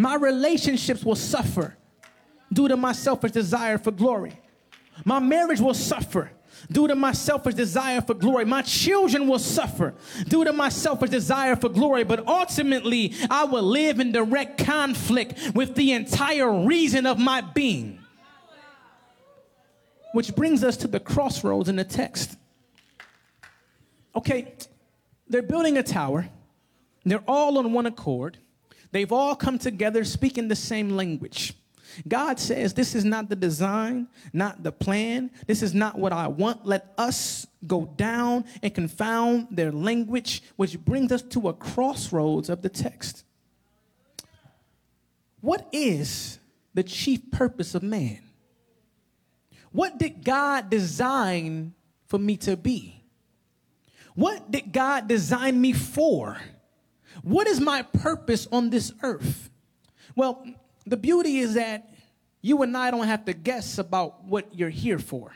[0.03, 1.76] My relationships will suffer
[2.53, 4.32] due to my selfish desire for glory.
[5.05, 6.32] My marriage will suffer
[6.72, 8.44] due to my selfish desire for glory.
[8.44, 9.94] My children will suffer
[10.26, 12.03] due to my selfish desire for glory.
[12.03, 18.00] But ultimately, I will live in direct conflict with the entire reason of my being.
[20.14, 22.36] Which brings us to the crossroads in the text.
[24.16, 24.53] Okay,
[25.28, 26.28] they're building a tower,
[27.05, 28.38] they're all on one accord.
[28.93, 31.55] They've all come together speaking the same language.
[32.07, 35.30] God says, This is not the design, not the plan.
[35.47, 36.64] This is not what I want.
[36.64, 42.62] Let us go down and confound their language, which brings us to a crossroads of
[42.62, 43.24] the text.
[45.40, 46.38] What is
[46.74, 48.20] the chief purpose of man?
[49.72, 51.74] What did God design
[52.07, 53.03] for me to be?
[54.14, 56.38] What did God design me for?
[57.22, 59.50] What is my purpose on this earth?
[60.16, 60.46] Well,
[60.86, 61.88] the beauty is that
[62.40, 65.32] you and I don't have to guess about what you're here for.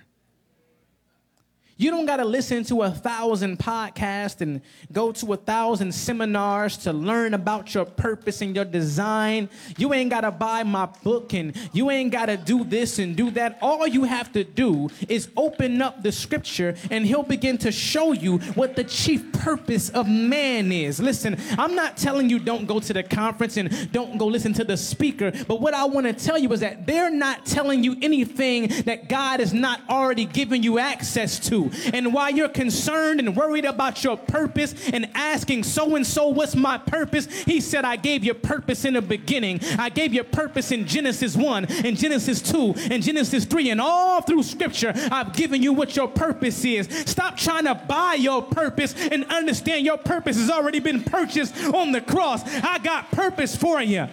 [1.78, 4.62] You don't got to listen to a thousand podcasts and
[4.92, 9.50] go to a thousand seminars to learn about your purpose and your design.
[9.76, 13.14] You ain't got to buy my book and you ain't got to do this and
[13.14, 13.58] do that.
[13.60, 18.12] All you have to do is open up the scripture and he'll begin to show
[18.12, 20.98] you what the chief purpose of man is.
[20.98, 24.64] Listen, I'm not telling you don't go to the conference and don't go listen to
[24.64, 27.96] the speaker, but what I want to tell you is that they're not telling you
[28.00, 31.65] anything that God has not already given you access to.
[31.92, 36.56] And while you're concerned and worried about your purpose and asking so and so, what's
[36.56, 37.26] my purpose?
[37.26, 39.60] He said, I gave you purpose in the beginning.
[39.78, 44.20] I gave you purpose in Genesis 1, in Genesis 2, in Genesis 3, and all
[44.22, 46.88] through scripture, I've given you what your purpose is.
[47.06, 51.92] Stop trying to buy your purpose and understand your purpose has already been purchased on
[51.92, 52.42] the cross.
[52.62, 54.08] I got purpose for you.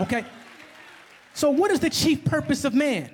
[0.00, 0.24] Okay?
[1.34, 3.10] So, what is the chief purpose of man?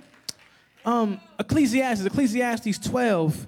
[0.84, 3.46] Um, Ecclesiastes, Ecclesiastes 12.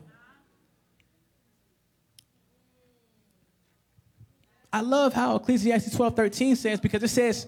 [4.73, 7.47] I love how Ecclesiastes 12 13 says, because it says,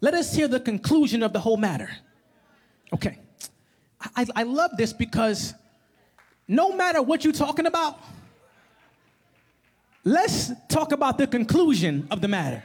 [0.00, 1.90] let us hear the conclusion of the whole matter.
[2.92, 3.18] Okay.
[4.14, 5.54] I, I love this because
[6.46, 7.98] no matter what you're talking about,
[10.04, 12.62] let's talk about the conclusion of the matter.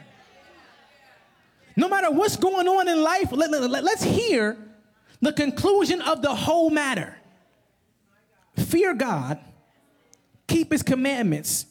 [1.74, 4.58] No matter what's going on in life, let, let, hear
[5.22, 7.16] the conclusion of the whole matter
[8.56, 9.38] fear God,
[10.46, 11.66] keep his commandments,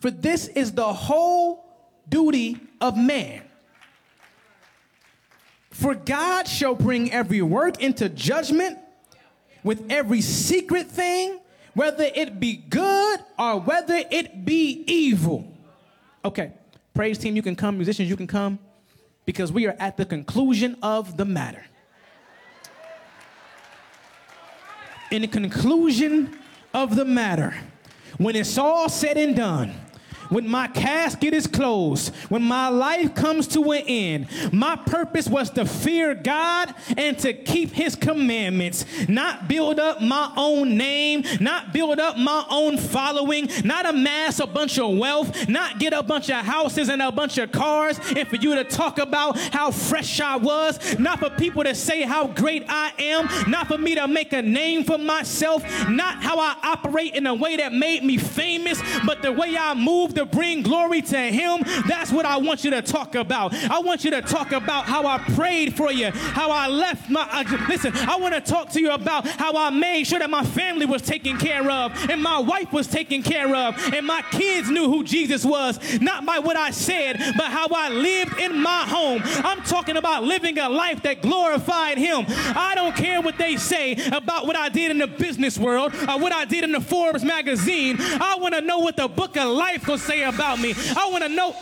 [0.00, 1.64] for this is the whole
[2.08, 3.42] duty of man.
[5.70, 8.78] For God shall bring every work into judgment
[9.64, 11.40] with every secret thing,
[11.74, 15.52] whether it be good or whether it be evil.
[16.24, 16.52] Okay,
[16.94, 18.58] praise team, you can come, musicians, you can come,
[19.24, 21.64] because we are at the conclusion of the matter.
[25.10, 26.38] In the conclusion
[26.72, 27.54] of the matter,
[28.18, 29.74] when it's all said and done,
[30.30, 35.50] when my casket is closed, when my life comes to an end, my purpose was
[35.50, 41.72] to fear God and to keep his commandments, not build up my own name, not
[41.72, 46.30] build up my own following, not amass a bunch of wealth, not get a bunch
[46.30, 50.20] of houses and a bunch of cars, and for you to talk about how fresh
[50.20, 54.06] I was, not for people to say how great I am, not for me to
[54.06, 58.16] make a name for myself, not how I operate in a way that made me
[58.16, 62.64] famous, but the way I moved to bring glory to Him, that's what I want
[62.64, 63.54] you to talk about.
[63.54, 67.26] I want you to talk about how I prayed for you, how I left my.
[67.30, 70.44] Uh, listen, I want to talk to you about how I made sure that my
[70.44, 74.70] family was taken care of, and my wife was taken care of, and my kids
[74.70, 78.84] knew who Jesus was, not by what I said, but how I lived in my
[78.86, 79.22] home.
[79.24, 82.26] I'm talking about living a life that glorified Him.
[82.28, 86.18] I don't care what they say about what I did in the business world or
[86.18, 87.96] what I did in the Forbes magazine.
[87.98, 90.74] I want to know what the book of life will say about me.
[90.96, 91.54] I want to know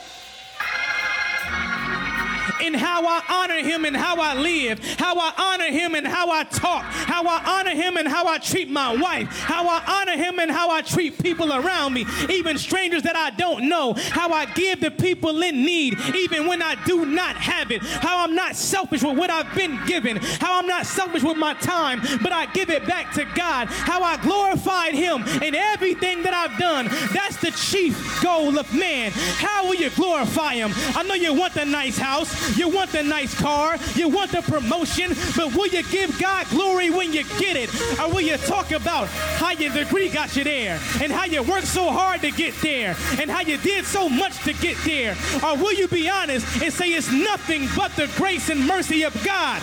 [2.61, 6.31] in how I honor him and how I live, how I honor him and how
[6.31, 10.17] I talk, how I honor him and how I treat my wife, how I honor
[10.17, 14.33] him and how I treat people around me, even strangers that I don't know, how
[14.33, 18.35] I give to people in need, even when I do not have it, how I'm
[18.35, 22.33] not selfish with what I've been given, how I'm not selfish with my time, but
[22.33, 26.87] I give it back to God, how I glorified him in everything that I've done.
[27.13, 29.13] That's the chief goal of man.
[29.15, 30.73] How will you glorify him?
[30.97, 32.48] I know you want the nice house.
[32.57, 36.91] You want the nice car, you want the promotion, but will you give God glory
[36.91, 37.71] when you get it?
[38.01, 41.67] Or will you talk about how your degree got you there and how you worked
[41.67, 45.17] so hard to get there and how you did so much to get there?
[45.45, 49.15] Or will you be honest and say it's nothing but the grace and mercy of
[49.25, 49.63] God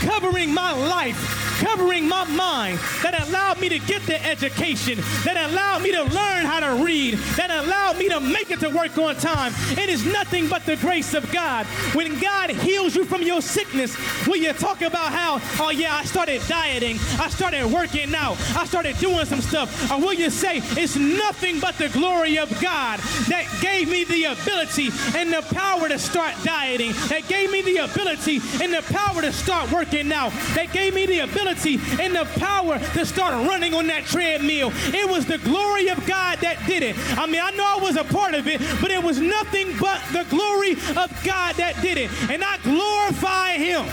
[0.00, 5.82] covering my life covering my mind, that allowed me to get the education, that allowed
[5.82, 9.16] me to learn how to read, that allowed me to make it to work on
[9.16, 9.52] time.
[9.72, 11.66] It is nothing but the grace of God.
[11.94, 13.94] When God heals you from your sickness,
[14.26, 18.64] when you talk about how, oh yeah, I started dieting, I started working out, I
[18.64, 23.00] started doing some stuff, or will you say it's nothing but the glory of God
[23.28, 27.78] that gave me the ability and the power to start dieting, that gave me the
[27.78, 32.14] ability and the power to start working out, that gave me the ability ability and
[32.14, 34.70] the power to start running on that treadmill.
[34.94, 36.96] It was the glory of God that did it.
[37.18, 40.00] I mean, I know I was a part of it, but it was nothing but
[40.12, 42.10] the glory of God that did it.
[42.30, 43.86] And I glorify Him.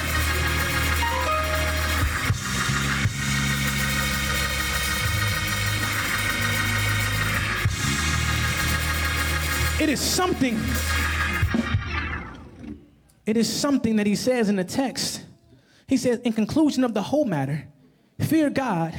[9.81, 10.59] It is something.
[13.25, 15.24] It is something that he says in the text
[15.87, 17.67] he says, in conclusion of the whole matter,
[18.19, 18.97] fear God,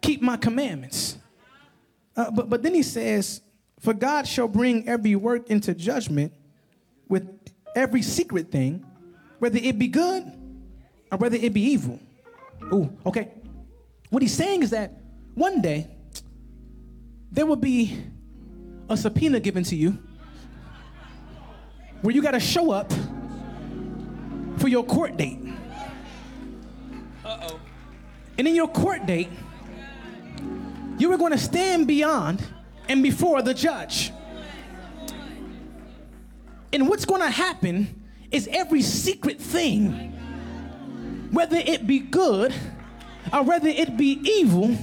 [0.00, 1.16] keep my commandments.
[2.16, 3.40] Uh, but, but then he says,
[3.80, 6.32] for God shall bring every work into judgment
[7.08, 7.28] with
[7.76, 8.84] every secret thing,
[9.38, 10.24] whether it be good
[11.12, 12.00] or whether it be evil.
[12.72, 13.30] Ooh, okay.
[14.10, 14.92] What he's saying is that
[15.34, 15.88] one day
[17.30, 17.98] there will be
[18.88, 19.98] a subpoena given to you
[22.00, 22.92] where you got to show up
[24.58, 25.43] for your court date.
[28.38, 29.30] And in your court date,
[30.98, 32.42] you were going to stand beyond
[32.88, 34.12] and before the judge.
[36.72, 40.12] And what's going to happen is every secret thing,
[41.30, 42.52] whether it be good
[43.32, 44.76] or whether it be evil,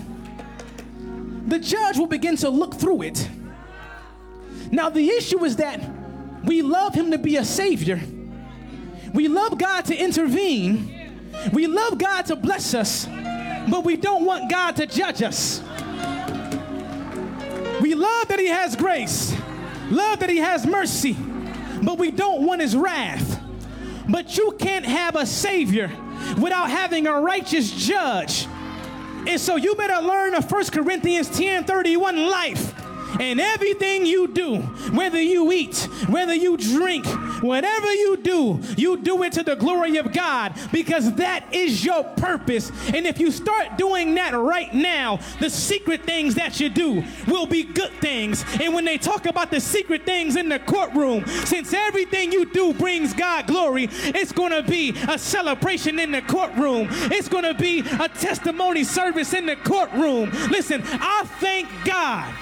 [1.48, 3.30] the judge will begin to look through it.
[4.72, 5.82] Now, the issue is that
[6.46, 8.00] we love him to be a savior,
[9.14, 11.01] we love God to intervene,
[11.54, 13.08] we love God to bless us
[13.70, 15.62] but we don't want God to judge us.
[17.82, 19.34] We love that He has grace,
[19.90, 21.16] love that He has mercy,
[21.82, 23.40] but we don't want His wrath.
[24.10, 25.92] But you can't have a Savior
[26.40, 28.48] without having a righteous judge.
[29.28, 32.81] And so you better learn a 1 Corinthians 10 31 life
[33.20, 34.58] and everything you do,
[34.92, 37.06] whether you eat, whether you drink,
[37.42, 42.04] whatever you do, you do it to the glory of God because that is your
[42.04, 42.72] purpose.
[42.94, 47.46] And if you start doing that right now, the secret things that you do will
[47.46, 48.46] be good things.
[48.62, 52.74] And when they talk about the secret things in the courtroom, since everything you do
[52.74, 56.88] brings God glory, it's going to be a celebration in the courtroom.
[57.12, 60.32] It's going to be a testimony service in the courtroom.
[60.50, 62.34] Listen, I thank God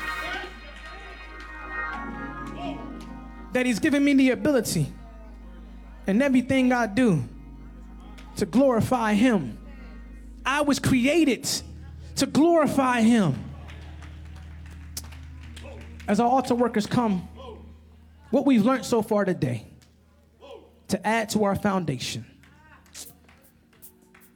[3.54, 4.91] that He's given me the ability
[6.08, 7.24] and everything I do
[8.38, 9.58] to glorify Him.
[10.45, 11.47] I was created
[12.16, 13.36] to glorify Him.
[16.08, 17.28] As our altar workers come,
[18.32, 19.66] what we've learned so far today
[20.88, 22.26] to add to our foundation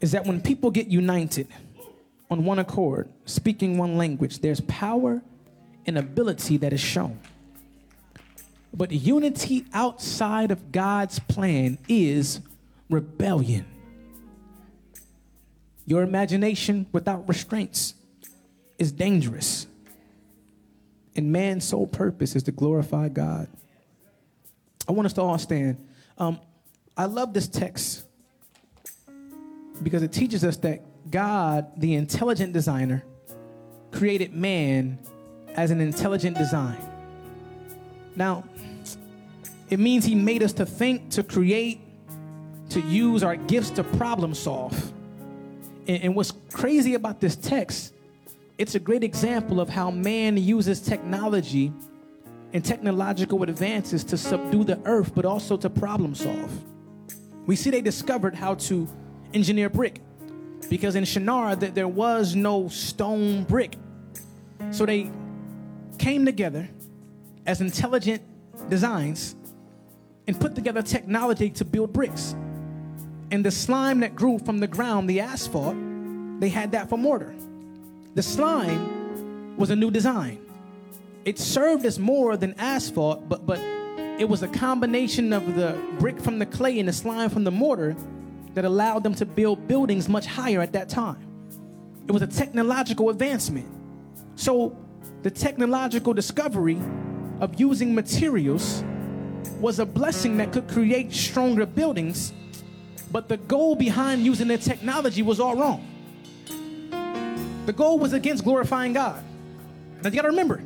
[0.02, 1.48] is that when people get united
[2.30, 5.22] on one accord, speaking one language, there's power
[5.86, 7.20] and ability that is shown.
[8.74, 12.42] But unity outside of God's plan is
[12.90, 13.66] rebellion.
[15.86, 17.94] Your imagination without restraints
[18.80, 19.68] is dangerous.
[21.16, 23.48] And man's sole purpose is to glorify God.
[24.88, 25.78] I want us to all stand.
[26.18, 26.40] Um,
[26.98, 28.06] I love this text
[29.82, 33.04] because it teaches us that God, the intelligent designer,
[33.92, 35.00] created man
[35.56, 36.78] as an intelligent design.
[38.16, 38.44] Now,
[39.74, 41.82] it means he made us to think, to create,
[42.70, 44.94] to use our gifts to problem solve.
[45.88, 47.96] And, and, what's crazy about this text,
[48.60, 51.74] it's a great example of how man uses technology
[52.54, 56.52] and technological advances to subdue the earth, but also to problem solve.
[57.48, 58.88] We see they discovered how to
[59.34, 60.02] engineer brick
[60.70, 63.76] because in Shinar that there was no stone brick.
[64.70, 65.12] So they
[65.98, 66.70] came together
[67.48, 68.22] as intelligent
[68.70, 69.36] designs
[70.28, 72.36] and put together technology to build bricks.
[73.32, 75.76] And the slime that grew from the ground, the asphalt,
[76.40, 77.34] they had that for mortar.
[78.16, 80.40] The slime was a new design.
[81.26, 83.60] It served as more than asphalt, but but
[84.20, 87.52] it was a combination of the brick from the clay and the slime from the
[87.52, 87.96] mortar
[88.54, 91.26] that allowed them to build buildings much higher at that time.
[92.08, 93.68] It was a technological advancement.
[94.36, 94.78] So,
[95.24, 96.80] the technological discovery
[97.40, 98.84] of using materials
[99.60, 102.34] was a blessing that could create stronger buildings,
[103.12, 105.88] but the goal behind using the technology was all wrong.
[107.66, 109.24] The goal was against glorifying God.
[110.02, 110.62] Now, you gotta remember,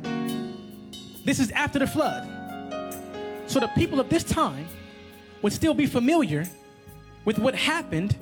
[1.24, 2.26] this is after the flood.
[3.46, 4.66] So, the people of this time
[5.42, 6.44] would still be familiar
[7.24, 8.16] with what happened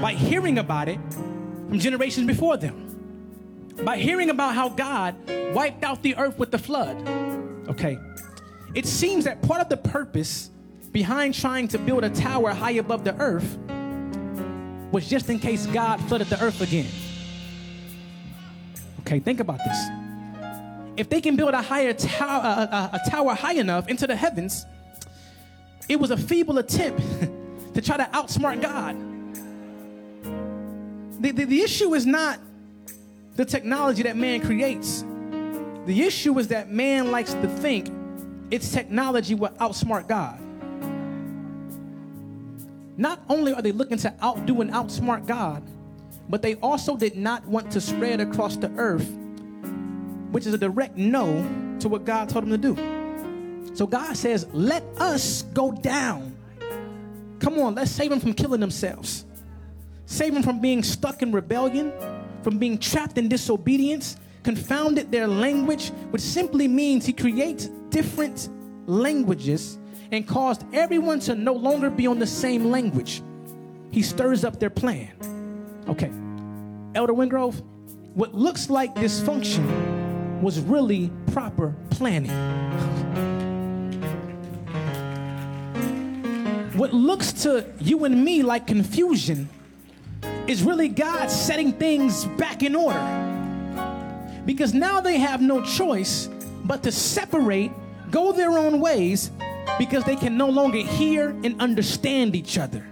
[0.00, 0.98] by hearing about it
[1.68, 2.88] from generations before them.
[3.84, 5.14] By hearing about how God
[5.54, 6.96] wiped out the earth with the flood.
[7.68, 7.98] Okay.
[8.74, 10.50] It seems that part of the purpose
[10.92, 13.58] behind trying to build a tower high above the earth
[14.90, 16.88] was just in case God flooded the earth again.
[19.00, 19.88] Okay, think about this.
[20.96, 24.66] If they can build a higher tower, a, a, tower high enough into the heavens,
[25.88, 27.02] it was a feeble attempt
[27.74, 28.96] to try to outsmart God.
[31.22, 32.38] The, the, the issue is not
[33.36, 35.04] the technology that man creates.
[35.86, 37.88] The issue is that man likes to think
[38.52, 40.38] its technology will outsmart God.
[42.96, 45.62] Not only are they looking to outdo and outsmart God,
[46.28, 49.10] but they also did not want to spread across the earth,
[50.30, 53.74] which is a direct no to what God told them to do.
[53.74, 56.32] So God says, Let us go down
[57.42, 59.24] Come on, let's save them from killing themselves.
[60.06, 61.92] Save them from being stuck in rebellion,
[62.42, 68.48] from being trapped in disobedience, confounded their language, which simply means he creates different
[68.86, 69.78] languages
[70.10, 73.22] and caused everyone to no longer be on the same language.
[73.90, 75.10] He stirs up their plan.
[75.88, 76.10] Okay,
[76.94, 77.62] Elder Wingrove,
[78.14, 82.30] what looks like dysfunction was really proper planning.
[86.76, 89.48] What looks to you and me like confusion
[90.46, 93.31] is really God setting things back in order.
[94.44, 96.28] Because now they have no choice
[96.64, 97.70] but to separate,
[98.10, 99.30] go their own ways,
[99.78, 102.84] because they can no longer hear and understand each other.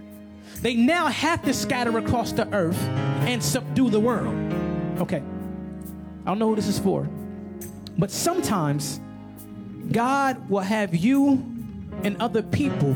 [0.61, 2.81] They now have to scatter across the earth
[3.27, 4.35] and subdue the world.
[4.99, 5.23] Okay,
[6.25, 7.07] I don't know who this is for,
[7.97, 8.99] but sometimes
[9.91, 11.43] God will have you
[12.03, 12.95] and other people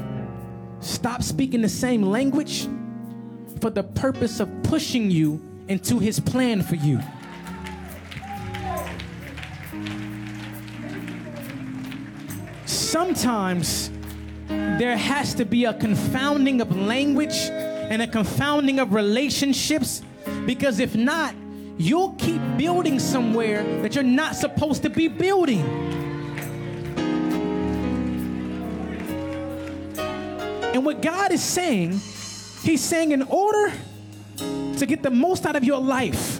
[0.86, 2.68] Stop speaking the same language
[3.60, 6.99] for the purpose of pushing you into his plan for you.
[12.95, 13.91] Sometimes
[14.47, 20.01] there has to be a confounding of language and a confounding of relationships
[20.45, 21.35] because if not,
[21.77, 25.59] you'll keep building somewhere that you're not supposed to be building.
[30.73, 31.99] And what God is saying,
[32.63, 33.73] He's saying, in order
[34.37, 36.39] to get the most out of your life,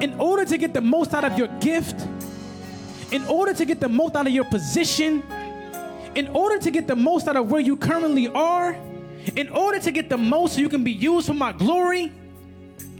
[0.00, 1.96] in order to get the most out of your gift,
[3.12, 5.22] in order to get the most out of your position,
[6.14, 8.76] in order to get the most out of where you currently are,
[9.36, 12.10] in order to get the most so you can be used for my glory,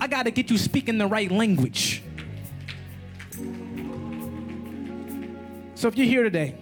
[0.01, 2.03] I got to get you speaking the right language.
[5.75, 6.55] So if you're here today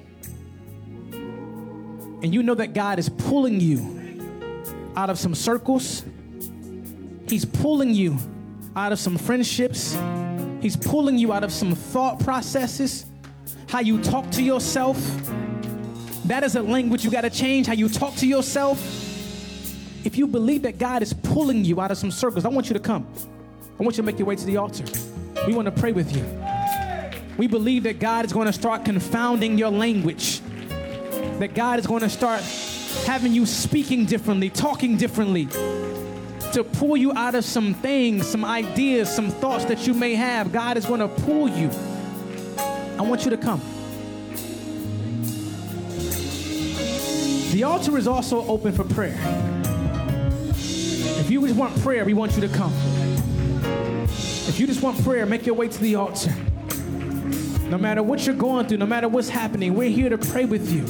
[1.13, 4.23] and you know that God is pulling you
[4.97, 6.05] out of some circles,
[7.29, 8.17] He's pulling you
[8.77, 9.99] out of some friendships,
[10.61, 13.07] He's pulling you out of some thought processes,
[13.71, 14.99] how you talk to yourself.
[16.27, 18.79] That is a language you got to change, how you talk to yourself.
[20.05, 22.75] If you believe that God is pulling you out of some circles, I want you
[22.75, 23.07] to come.
[23.79, 24.85] I want you to make your way to the altar.
[25.47, 26.25] We want to pray with you.
[27.39, 30.41] We believe that God is going to start confounding your language,
[31.39, 32.43] that God is going to start
[33.07, 35.47] having you speaking differently, talking differently,
[36.53, 40.53] to pull you out of some things, some ideas, some thoughts that you may have.
[40.53, 41.71] God is going to pull you.
[43.01, 43.63] I want you to come.
[47.51, 49.17] The altar is also open for prayer.
[50.53, 52.75] If you just want prayer, we want you to come.
[54.05, 56.35] If you just want prayer, make your way to the altar.
[57.71, 60.71] No matter what you're going through, no matter what's happening, we're here to pray with
[60.71, 60.85] you.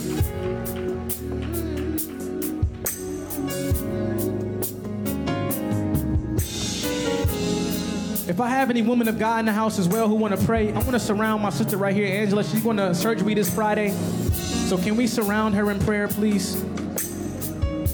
[8.31, 10.47] If I have any women of God in the house as well who want to
[10.47, 12.45] pray, I want to surround my sister right here, Angela.
[12.45, 13.91] She's going to surgery this Friday.
[13.91, 16.55] So can we surround her in prayer, please?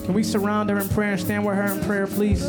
[0.04, 2.44] Can we surround her in prayer and stand with her in prayer, please?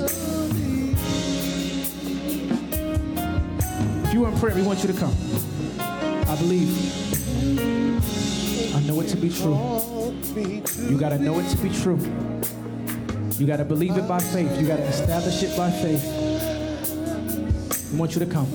[4.03, 5.15] If you are in prayer, we want you to come.
[5.79, 6.75] I believe.
[8.75, 9.55] I know it to be true.
[10.89, 11.97] You got to know it to be true.
[13.37, 14.59] You got to believe it by faith.
[14.59, 16.26] You got to establish it by faith.
[17.97, 18.47] We want you to come.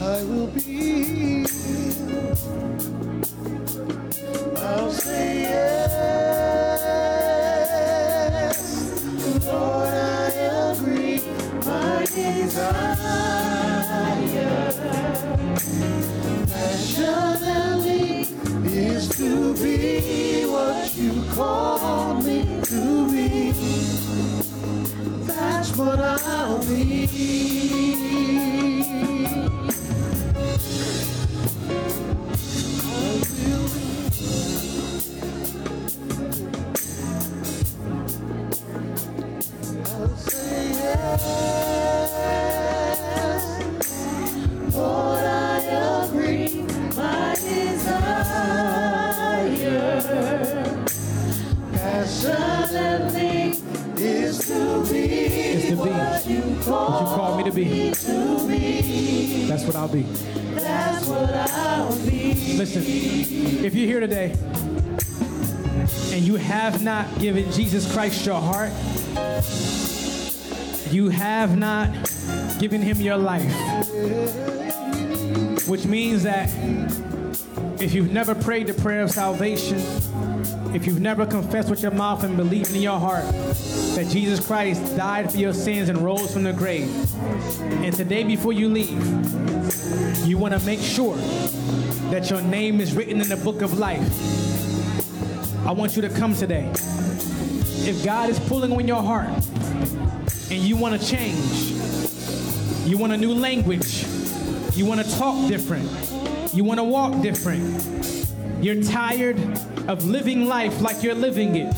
[0.00, 0.98] I will be.
[4.56, 5.92] I'll say yes.
[9.46, 10.30] Lord, I
[10.72, 11.20] agree.
[11.64, 12.96] My desire
[16.48, 18.26] passionately
[18.64, 23.52] is to be what you call me to be.
[25.26, 28.67] That's what I'll be.
[67.20, 68.70] Given Jesus Christ your heart,
[70.92, 71.90] you have not
[72.58, 73.52] given him your life,
[75.68, 76.48] which means that
[77.80, 79.78] if you've never prayed the prayer of salvation,
[80.74, 83.24] if you've never confessed with your mouth and believed in your heart
[83.94, 86.88] that Jesus Christ died for your sins and rose from the grave,
[87.82, 89.02] and today before you leave,
[90.26, 91.16] you want to make sure
[92.10, 94.06] that your name is written in the book of life.
[95.66, 96.70] I want you to come today.
[97.86, 99.28] If God is pulling on your heart
[100.50, 101.72] and you want to change,
[102.86, 104.06] you want a new language,
[104.74, 105.90] you want to talk different,
[106.54, 108.26] you want to walk different,
[108.62, 109.38] you're tired
[109.88, 111.74] of living life like you're living it,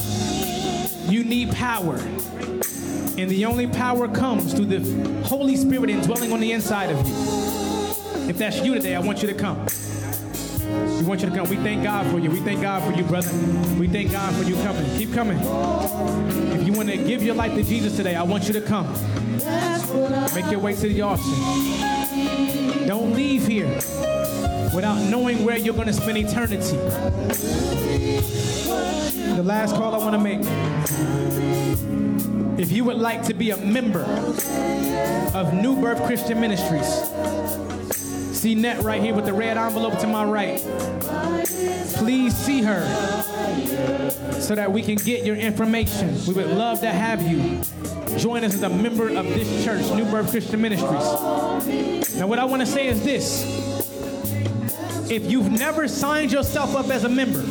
[1.11, 1.97] you need power.
[3.19, 8.29] And the only power comes through the Holy Spirit indwelling on the inside of you.
[8.31, 9.67] If that's you today, I want you to come.
[10.99, 11.49] We want you to come.
[11.49, 12.31] We thank God for you.
[12.31, 13.31] We thank God for you, brother.
[13.79, 14.85] We thank God for you coming.
[14.99, 15.39] Keep coming.
[15.39, 18.87] If you want to give your life to Jesus today, I want you to come.
[20.35, 21.23] Make your way to the altar.
[22.87, 23.69] Don't leave here
[24.75, 26.77] without knowing where you're going to spend eternity.
[29.37, 30.41] The last call I want to make.
[32.59, 34.03] If you would like to be a member
[35.35, 37.11] of New Birth Christian Ministries,
[38.41, 40.59] see Net right here with the red envelope to my right.
[41.97, 42.81] Please see her
[44.41, 46.19] so that we can get your information.
[46.27, 47.61] We would love to have you
[48.19, 52.17] join us as a member of this church, New Birth Christian Ministries.
[52.17, 53.45] Now, what I want to say is this
[55.11, 57.43] if you've never signed yourself up as a member,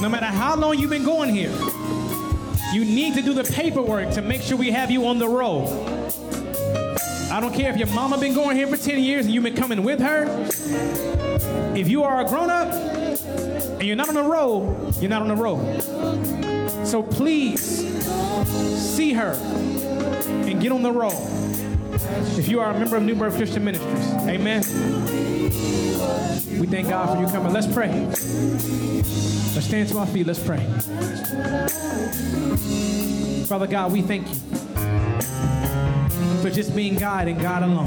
[0.00, 1.52] no matter how long you've been going here,
[2.72, 5.91] you need to do the paperwork to make sure we have you on the roll.
[7.32, 9.56] I don't care if your mama been going here for 10 years and you've been
[9.56, 10.26] coming with her.
[11.74, 15.28] If you are a grown up and you're not on the roll, you're not on
[15.28, 15.80] the roll.
[16.84, 17.58] So please
[18.78, 21.26] see her and get on the roll.
[22.36, 24.60] If you are a member of New Birth Christian Ministries, amen.
[26.60, 27.54] We thank God for you coming.
[27.54, 27.88] Let's pray.
[29.54, 30.26] Let's stand to our feet.
[30.26, 30.66] Let's pray.
[33.46, 34.52] Father God, we thank you
[36.42, 37.86] for just being God and God alone.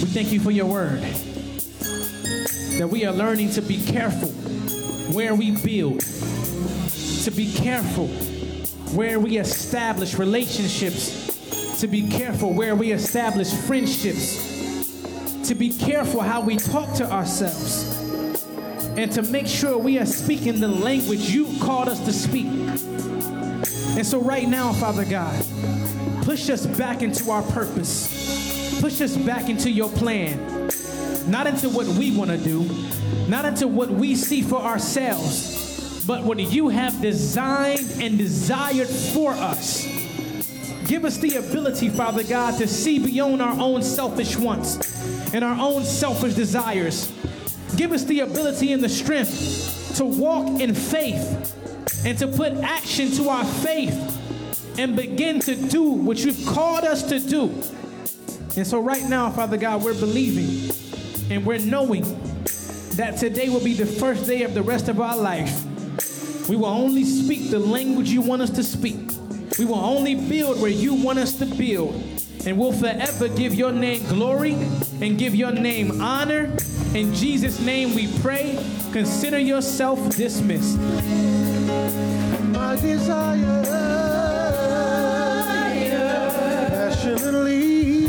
[0.00, 1.00] We thank you for your word.
[2.78, 4.28] That we are learning to be careful
[5.12, 6.00] where we build,
[7.24, 8.06] to be careful
[8.94, 16.40] where we establish relationships, to be careful where we establish friendships, to be careful how
[16.42, 18.44] we talk to ourselves,
[18.96, 22.46] and to make sure we are speaking the language you called us to speak.
[22.46, 25.41] And so, right now, Father God,
[26.22, 30.70] push us back into our purpose, push us back into your plan,
[31.26, 32.62] not into what we want to do,
[33.28, 39.32] not into what we see for ourselves, but what you have designed and desired for
[39.32, 39.84] us.
[40.86, 45.58] Give us the ability, Father God, to see beyond our own selfish wants and our
[45.58, 47.12] own selfish desires.
[47.76, 51.56] Give us the ability and the strength to walk in faith
[52.04, 54.21] and to put action to our faith
[54.78, 57.44] and begin to do what you've called us to do.
[58.56, 60.70] And so, right now, Father God, we're believing
[61.30, 62.02] and we're knowing
[62.96, 65.64] that today will be the first day of the rest of our life.
[66.48, 68.98] We will only speak the language you want us to speak.
[69.58, 71.94] We will only build where you want us to build.
[72.44, 74.54] And we'll forever give your name glory
[75.00, 76.54] and give your name honor.
[76.94, 78.58] In Jesus' name we pray.
[78.92, 80.78] Consider yourself dismissed.
[82.52, 84.21] My desire
[87.02, 88.01] passionately